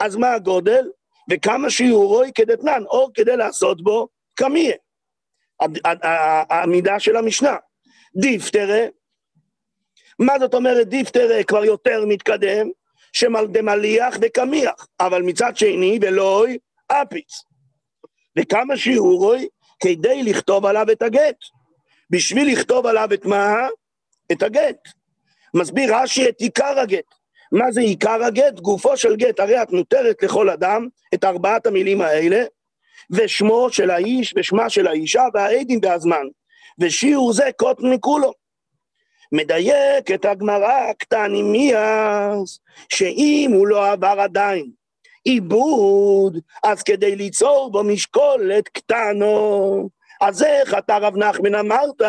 אז 0.00 0.16
מה 0.16 0.32
הגודל? 0.32 0.88
וכמה 1.30 1.70
שיעורוי 1.70 2.30
כדתנן, 2.34 2.82
או 2.86 3.10
כדי 3.14 3.36
לעשות 3.36 3.82
בו 3.82 4.08
קמיה. 4.34 4.76
המידה 6.50 7.00
של 7.00 7.16
המשנה. 7.16 7.56
דיפטרה, 8.20 8.86
מה 10.18 10.38
זאת 10.38 10.54
אומרת 10.54 10.88
דיפטרה 10.88 11.44
כבר 11.44 11.64
יותר 11.64 12.04
מתקדם? 12.06 12.70
שמלדמליח 13.12 14.16
וקמיח, 14.22 14.86
אבל 15.00 15.22
מצד 15.22 15.56
שני 15.56 15.98
ולוי 16.02 16.58
אפיץ. 16.88 17.42
וכמה 18.38 18.76
שיעורוי 18.76 19.48
כדי 19.82 20.22
לכתוב 20.22 20.66
עליו 20.66 20.86
את 20.92 21.02
הגט. 21.02 21.36
בשביל 22.10 22.52
לכתוב 22.52 22.86
עליו 22.86 23.08
את 23.14 23.24
מה? 23.24 23.54
את 24.32 24.42
הגט. 24.42 24.88
מסביר 25.54 25.96
רש"י 25.96 26.28
את 26.28 26.40
עיקר 26.40 26.78
הגט. 26.78 27.14
מה 27.52 27.72
זה 27.72 27.80
עיקר 27.80 28.24
הגט? 28.24 28.60
גופו 28.60 28.96
של 28.96 29.16
גט, 29.16 29.40
הרי 29.40 29.62
את 29.62 29.72
נותרת 29.72 30.22
לכל 30.22 30.50
אדם 30.50 30.88
את 31.14 31.24
ארבעת 31.24 31.66
המילים 31.66 32.00
האלה, 32.00 32.44
ושמו 33.10 33.70
של 33.70 33.90
האיש 33.90 34.34
ושמה 34.36 34.70
של 34.70 34.86
האישה 34.86 35.24
והעדים 35.34 35.80
והזמן. 35.82 36.26
ושיעור 36.78 37.32
זה 37.32 37.50
קוטן 37.56 37.86
מכולו. 37.86 38.32
מדייק 39.32 40.10
את 40.14 40.24
הגמרא 40.24 40.92
קטני 40.98 41.42
מיאס, 41.42 42.58
שאם 42.88 43.50
הוא 43.54 43.66
לא 43.66 43.90
עבר 43.92 44.16
עדיין 44.20 44.70
עיבוד, 45.24 46.38
אז 46.64 46.82
כדי 46.82 47.16
ליצור 47.16 47.70
בו 47.72 47.84
משקולת 47.84 48.68
קטנו, 48.68 49.88
אז 50.20 50.42
איך 50.42 50.74
אתה 50.78 50.98
רב 50.98 51.16
נחמן 51.16 51.54
אמרת 51.54 52.02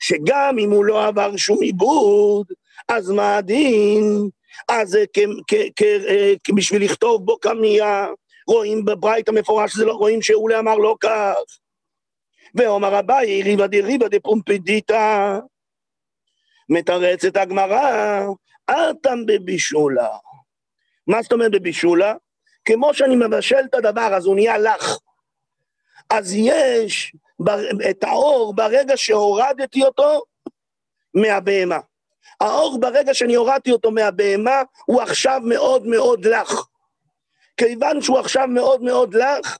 שגם 0.00 0.58
אם 0.58 0.70
הוא 0.70 0.84
לא 0.84 1.06
עבר 1.06 1.36
שום 1.36 1.62
עיבוד, 1.62 2.46
אז 2.88 3.10
מה 3.10 3.36
הדין? 3.36 4.28
אז 4.68 4.96
אה, 4.96 6.32
בשביל 6.54 6.84
לכתוב 6.84 7.26
בו 7.26 7.38
קמייה, 7.38 8.06
רואים 8.48 8.84
בברייט 8.84 9.28
המפורש 9.28 9.78
לא, 9.78 9.92
רואים 9.92 10.22
שאולי 10.22 10.58
אמר 10.58 10.76
לא 10.76 10.96
כך. 11.00 11.34
ואומר 12.54 12.98
אביי, 12.98 13.42
ריבא 13.42 13.66
דריבא 13.66 14.08
דפומפדיתא, 14.08 15.38
מתרצת 16.68 17.36
הגמרא, 17.36 18.22
אטם 18.70 19.26
בבישולה. 19.26 20.08
מה 21.06 21.22
זאת 21.22 21.32
אומרת 21.32 21.50
בבישולה? 21.50 22.14
כמו 22.64 22.94
שאני 22.94 23.16
מבשל 23.16 23.60
את 23.70 23.74
הדבר, 23.74 24.14
אז 24.14 24.26
הוא 24.26 24.34
נהיה 24.34 24.58
לך. 24.58 24.98
אז 26.10 26.34
יש 26.34 27.16
את 27.90 28.04
האור 28.04 28.54
ברגע 28.54 28.96
שהורדתי 28.96 29.84
אותו 29.84 30.22
מהבהמה. 31.14 31.78
האור 32.40 32.80
ברגע 32.80 33.14
שאני 33.14 33.34
הורדתי 33.34 33.72
אותו 33.72 33.90
מהבהמה, 33.90 34.62
הוא 34.84 35.02
עכשיו 35.02 35.40
מאוד 35.44 35.86
מאוד 35.86 36.26
לך. 36.26 36.66
כיוון 37.56 38.02
שהוא 38.02 38.18
עכשיו 38.18 38.46
מאוד 38.46 38.82
מאוד 38.82 39.14
לך, 39.14 39.56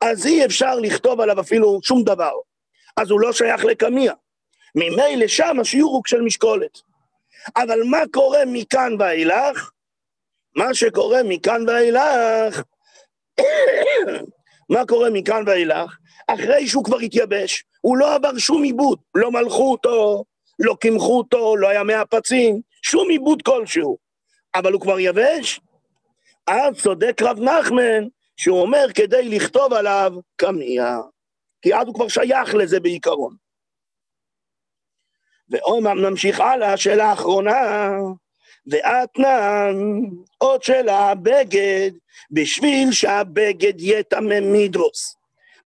אז 0.00 0.26
אי 0.26 0.44
אפשר 0.44 0.74
לכתוב 0.74 1.20
עליו 1.20 1.40
אפילו 1.40 1.80
שום 1.82 2.04
דבר. 2.04 2.32
אז 2.96 3.10
הוא 3.10 3.20
לא 3.20 3.32
שייך 3.32 3.64
לקמיע. 3.64 4.12
ממילא 4.74 5.26
שם 5.26 5.60
השיעור 5.60 5.94
הוא 5.94 6.02
של 6.06 6.20
משקולת. 6.20 6.78
אבל 7.56 7.82
מה 7.84 8.00
קורה 8.12 8.38
מכאן 8.46 8.96
ואילך? 8.98 9.70
מה 10.56 10.74
שקורה 10.74 11.22
מכאן 11.24 11.68
ואילך, 11.68 12.62
מה 14.72 14.86
קורה 14.88 15.10
מכאן 15.10 15.42
ואילך? 15.46 15.96
אחרי 16.26 16.66
שהוא 16.66 16.84
כבר 16.84 16.98
התייבש, 16.98 17.64
הוא 17.80 17.96
לא 17.96 18.14
עבר 18.14 18.38
שום 18.38 18.62
עיבוד, 18.62 18.98
לא 19.14 19.30
מלכו 19.30 19.70
אותו, 19.72 20.24
לא 20.60 20.76
קימחו 20.80 21.18
אותו, 21.18 21.56
לא 21.56 21.68
היה 21.68 21.82
מהפצים, 21.82 22.60
שום 22.82 23.10
עיבוד 23.10 23.42
כלשהו. 23.42 23.98
אבל 24.54 24.72
הוא 24.72 24.80
כבר 24.80 25.00
יבש? 25.00 25.60
אז 26.46 26.82
צודק 26.82 27.22
רב 27.22 27.38
נחמן, 27.40 28.04
שהוא 28.36 28.60
אומר 28.60 28.86
כדי 28.94 29.28
לכתוב 29.28 29.72
עליו 29.72 30.12
קמיע. 30.36 30.96
כי 31.62 31.74
אז 31.74 31.86
הוא 31.86 31.94
כבר 31.94 32.08
שייך 32.08 32.54
לזה 32.54 32.80
בעיקרון. 32.80 33.36
ועומר 35.48 35.94
נמשיך 35.94 36.40
הלאה, 36.40 36.76
שאלה 36.76 37.12
אחרונה, 37.12 37.90
ואתנן, 38.66 39.74
עוד 40.38 40.62
שאלה, 40.62 41.14
בגד, 41.14 41.90
בשביל 42.30 42.92
שהבגד 42.92 43.80
יהיה 43.80 44.02
תמם 44.02 44.52
מידרוס. 44.52 45.16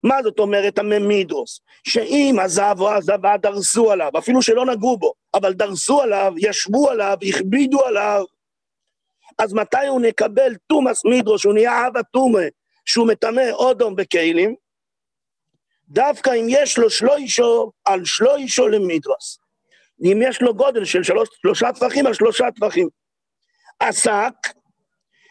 מה 0.02 0.22
זאת 0.22 0.38
אומרת 0.38 0.74
תמם 0.76 1.08
מידרוס? 1.08 1.60
שאם 1.84 2.36
הזב 2.44 2.74
או 2.80 2.92
הזבה 2.92 3.36
דרסו 3.36 3.92
עליו, 3.92 4.10
אפילו 4.18 4.42
שלא 4.42 4.66
נגעו 4.66 4.98
בו, 4.98 5.12
אבל 5.34 5.52
דרסו 5.52 6.00
עליו, 6.00 6.32
ישבו 6.36 6.90
עליו, 6.90 7.16
הכבידו 7.28 7.84
עליו, 7.84 8.24
אז 9.38 9.52
מתי 9.52 9.86
הוא 9.88 10.00
נקבל 10.00 10.54
תומאס 10.66 11.04
מידרוס, 11.04 11.40
שהוא 11.40 11.54
נהיה 11.54 11.86
אבא 11.86 12.00
תומה, 12.12 12.42
שהוא 12.84 13.08
מטמא 13.08 13.50
אודום 13.50 13.96
בכלים? 13.96 14.54
דווקא 15.88 16.30
אם 16.30 16.46
יש 16.48 16.78
לו 16.78 16.90
שלוישו 16.90 17.72
על 17.84 18.04
שלוישו 18.04 18.68
למידרוס. 18.68 19.38
אם 20.02 20.20
יש 20.22 20.42
לו 20.42 20.54
גודל 20.54 20.84
של 20.84 21.02
שלוש, 21.02 21.28
שלושה 21.42 21.72
טפחים 21.72 22.06
על 22.06 22.14
שלושה 22.14 22.44
טפחים. 22.56 22.88
עסק, 23.80 24.34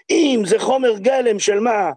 אם 0.10 0.42
זה 0.46 0.60
חומר 0.60 0.98
גלם 0.98 1.40
של 1.40 1.60
מה? 1.60 1.92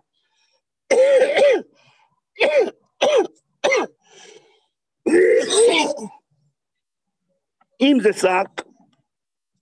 אם 7.80 7.98
זה 8.02 8.12
שק, 8.12 8.62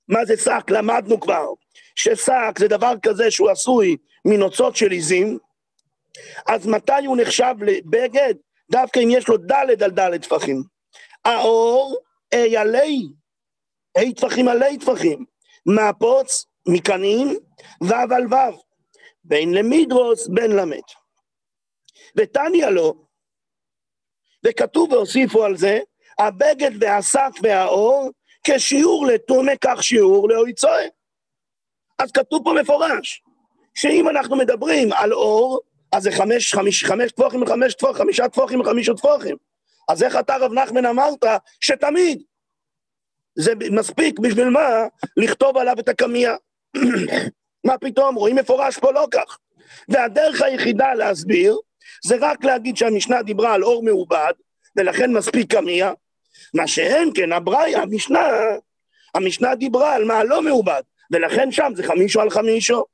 מה 0.09 0.25
זה 0.25 0.37
שק? 0.37 0.71
למדנו 0.71 1.21
כבר 1.21 1.47
ששק 1.95 2.59
זה 2.59 2.69
דבר 2.69 2.93
כזה 3.03 3.31
שהוא 3.31 3.51
עשוי 3.51 3.97
מנוצות 4.25 4.77
של 4.77 4.91
עיזים, 4.91 5.39
אז 6.49 6.67
מתי 6.67 7.07
הוא 7.07 7.17
נחשב 7.17 7.55
לבגד? 7.61 8.35
דווקא 8.71 8.99
אם 8.99 9.09
יש 9.11 9.29
לו 9.29 9.37
ד' 9.37 9.83
על 9.83 9.91
ד' 9.91 10.17
טפחים. 10.17 10.63
האור 11.25 11.97
אי 12.33 12.57
עלי, 12.57 13.03
אי 13.99 14.15
טפחים 14.15 14.49
עלי 14.49 14.79
טפחים, 14.79 15.25
מהפוץ, 15.67 16.47
מקנים, 16.69 17.37
וו 17.83 17.95
על 17.95 18.27
וו, 18.27 18.63
בין 19.25 19.55
למדרוס, 19.55 20.29
בין 20.29 20.51
למת. 20.51 20.85
ותניא 22.17 22.67
לו, 22.67 23.02
וכתוב 24.45 24.93
והוסיפו 24.93 25.45
על 25.45 25.57
זה, 25.57 25.79
הבגד 26.19 26.71
והשק 26.81 27.31
והאור, 27.43 28.11
כשיעור 28.47 29.07
לטומא 29.07 29.53
כך 29.61 29.83
שיעור 29.83 30.29
לאויצוי. 30.29 30.89
אז 31.99 32.13
כתוב 32.13 32.45
פה 32.45 32.55
מפורש, 32.63 33.23
שאם 33.75 34.09
אנחנו 34.09 34.37
מדברים 34.37 34.93
על 34.93 35.13
אור, 35.13 35.61
אז 35.93 36.03
זה 36.03 36.13
חמש, 36.13 36.55
חמש, 36.55 36.85
חמש 36.85 37.13
טפוחים 37.13 37.43
וחמש 37.43 37.75
טפוחים, 37.75 37.97
חמישה 37.97 38.29
טפוחים 38.29 38.61
וחמישה 38.61 38.95
טפוחים. 38.95 39.37
אז 39.89 40.03
איך 40.03 40.17
אתה, 40.17 40.37
רב 40.37 40.53
נחמן, 40.53 40.87
אמרת 40.87 41.25
שתמיד 41.61 42.23
זה 43.35 43.53
מספיק 43.71 44.19
בשביל 44.19 44.49
מה 44.49 44.69
לכתוב 45.17 45.57
עליו 45.57 45.75
את 45.81 45.89
הקמייה? 45.89 46.37
מה 47.67 47.79
פתאום, 47.79 48.15
רואים 48.15 48.37
מפורש 48.37 48.79
פה 48.79 48.93
לא 48.93 49.07
כך. 49.11 49.39
והדרך 49.89 50.43
היחידה 50.43 50.95
להסביר, 50.95 51.57
זה 52.05 52.17
רק 52.21 52.45
להגיד 52.45 52.77
שהמשנה 52.77 53.23
דיברה 53.23 53.55
על 53.55 53.65
אור 53.65 53.83
מעובד, 53.83 54.33
ולכן 54.77 55.13
מספיק 55.13 55.55
קמייה, 55.55 55.93
מה 56.55 56.67
שאין 56.67 57.11
כן, 57.15 57.33
הבראי, 57.33 57.77
המשנה, 57.77 58.29
המשנה 59.15 59.55
דיברה 59.55 59.95
על 59.95 60.05
מה 60.05 60.25
לא 60.25 60.43
מעובד, 60.43 60.83
ולכן 61.11 61.53
שם 61.53 61.73
זה 61.77 61.83
חמישו 61.83 62.21
על 62.21 62.31
חמישו. 62.31 62.85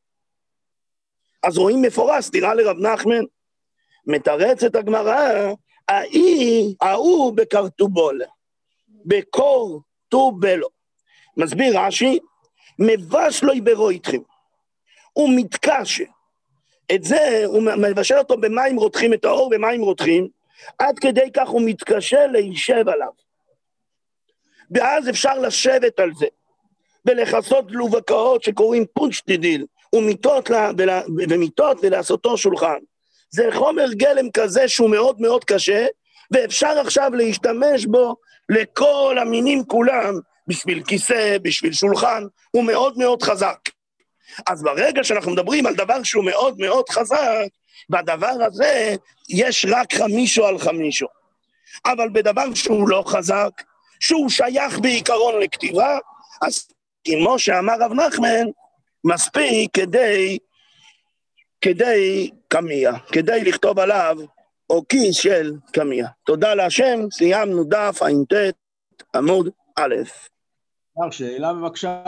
אז 1.42 1.58
רואים 1.58 1.82
מפורש, 1.82 2.24
סתירה 2.24 2.54
לרב 2.54 2.76
נחמן, 2.78 3.24
מתרץ 4.06 4.62
את 4.64 4.76
הגמרא, 4.76 5.52
האי, 5.88 6.74
ההוא 6.80 7.36
בקרטובול, 7.36 8.20
בקור 9.04 9.82
טו 10.08 10.32
בלו. 10.32 10.68
מסביר 11.36 11.80
רש"י, 11.80 12.18
מבש 12.78 13.42
לו 13.42 13.54
יברו 13.54 13.90
איתכם. 13.90 14.20
הוא 15.12 15.30
מתקשה. 15.36 16.04
את 16.94 17.04
זה, 17.04 17.42
הוא 17.46 17.62
מבשל 17.62 18.18
אותו 18.18 18.36
במים 18.36 18.76
רותחים, 18.76 19.14
את 19.14 19.24
האור 19.24 19.50
במים 19.50 19.82
רותחים, 19.82 20.28
עד 20.78 20.98
כדי 20.98 21.30
כך 21.34 21.48
הוא 21.48 21.62
מתקשה 21.64 22.26
להישב 22.26 22.88
עליו. 22.88 23.12
ואז 24.70 25.08
אפשר 25.08 25.38
לשבת 25.38 26.00
על 26.00 26.10
זה, 26.18 26.26
ולכסות 27.06 27.64
לובקאות 27.68 28.42
שקוראים 28.42 28.84
פונשטידיל, 28.92 29.66
ומיטות, 29.94 30.50
לה, 30.50 30.70
ולה, 30.78 31.02
ומיטות 31.28 31.78
ולעשותו 31.82 32.38
שולחן. 32.38 32.78
זה 33.30 33.48
חומר 33.54 33.92
גלם 33.92 34.30
כזה 34.30 34.68
שהוא 34.68 34.90
מאוד 34.90 35.20
מאוד 35.20 35.44
קשה, 35.44 35.86
ואפשר 36.30 36.78
עכשיו 36.80 37.10
להשתמש 37.14 37.86
בו 37.86 38.16
לכל 38.48 39.16
המינים 39.20 39.64
כולם, 39.64 40.14
בשביל 40.46 40.82
כיסא, 40.84 41.36
בשביל 41.42 41.72
שולחן, 41.72 42.22
הוא 42.50 42.64
מאוד 42.64 42.98
מאוד 42.98 43.22
חזק. 43.22 43.58
אז 44.46 44.62
ברגע 44.62 45.04
שאנחנו 45.04 45.32
מדברים 45.32 45.66
על 45.66 45.74
דבר 45.74 46.02
שהוא 46.02 46.24
מאוד 46.24 46.58
מאוד 46.58 46.88
חזק, 46.88 47.46
בדבר 47.90 48.36
הזה 48.46 48.94
יש 49.28 49.66
רק 49.68 49.94
חמישו 49.94 50.46
על 50.46 50.58
חמישו. 50.58 51.06
אבל 51.86 52.08
בדבר 52.12 52.54
שהוא 52.54 52.88
לא 52.88 53.02
חזק, 53.06 53.62
שהוא 54.00 54.30
שייך 54.30 54.78
בעיקרון 54.78 55.40
לכתיבה, 55.42 55.98
אז 56.42 56.68
כמו 57.04 57.38
שאמר 57.38 57.74
רב 57.80 57.92
נחמן, 57.92 58.46
מספיק 59.04 59.70
כדי, 59.74 60.38
כדי 61.60 62.30
קמיע, 62.48 62.92
כדי 63.12 63.44
לכתוב 63.44 63.78
עליו 63.78 64.16
או 64.70 64.82
כיס 64.88 65.16
של 65.16 65.52
קמיע. 65.72 66.06
תודה 66.24 66.54
להשם, 66.54 67.10
סיימנו 67.12 67.64
דף 67.64 68.02
ע"ט 68.02 68.32
עמוד 69.14 69.48
א'. 69.76 69.94
שאלה 71.10 71.52
בבקשה. 71.52 72.02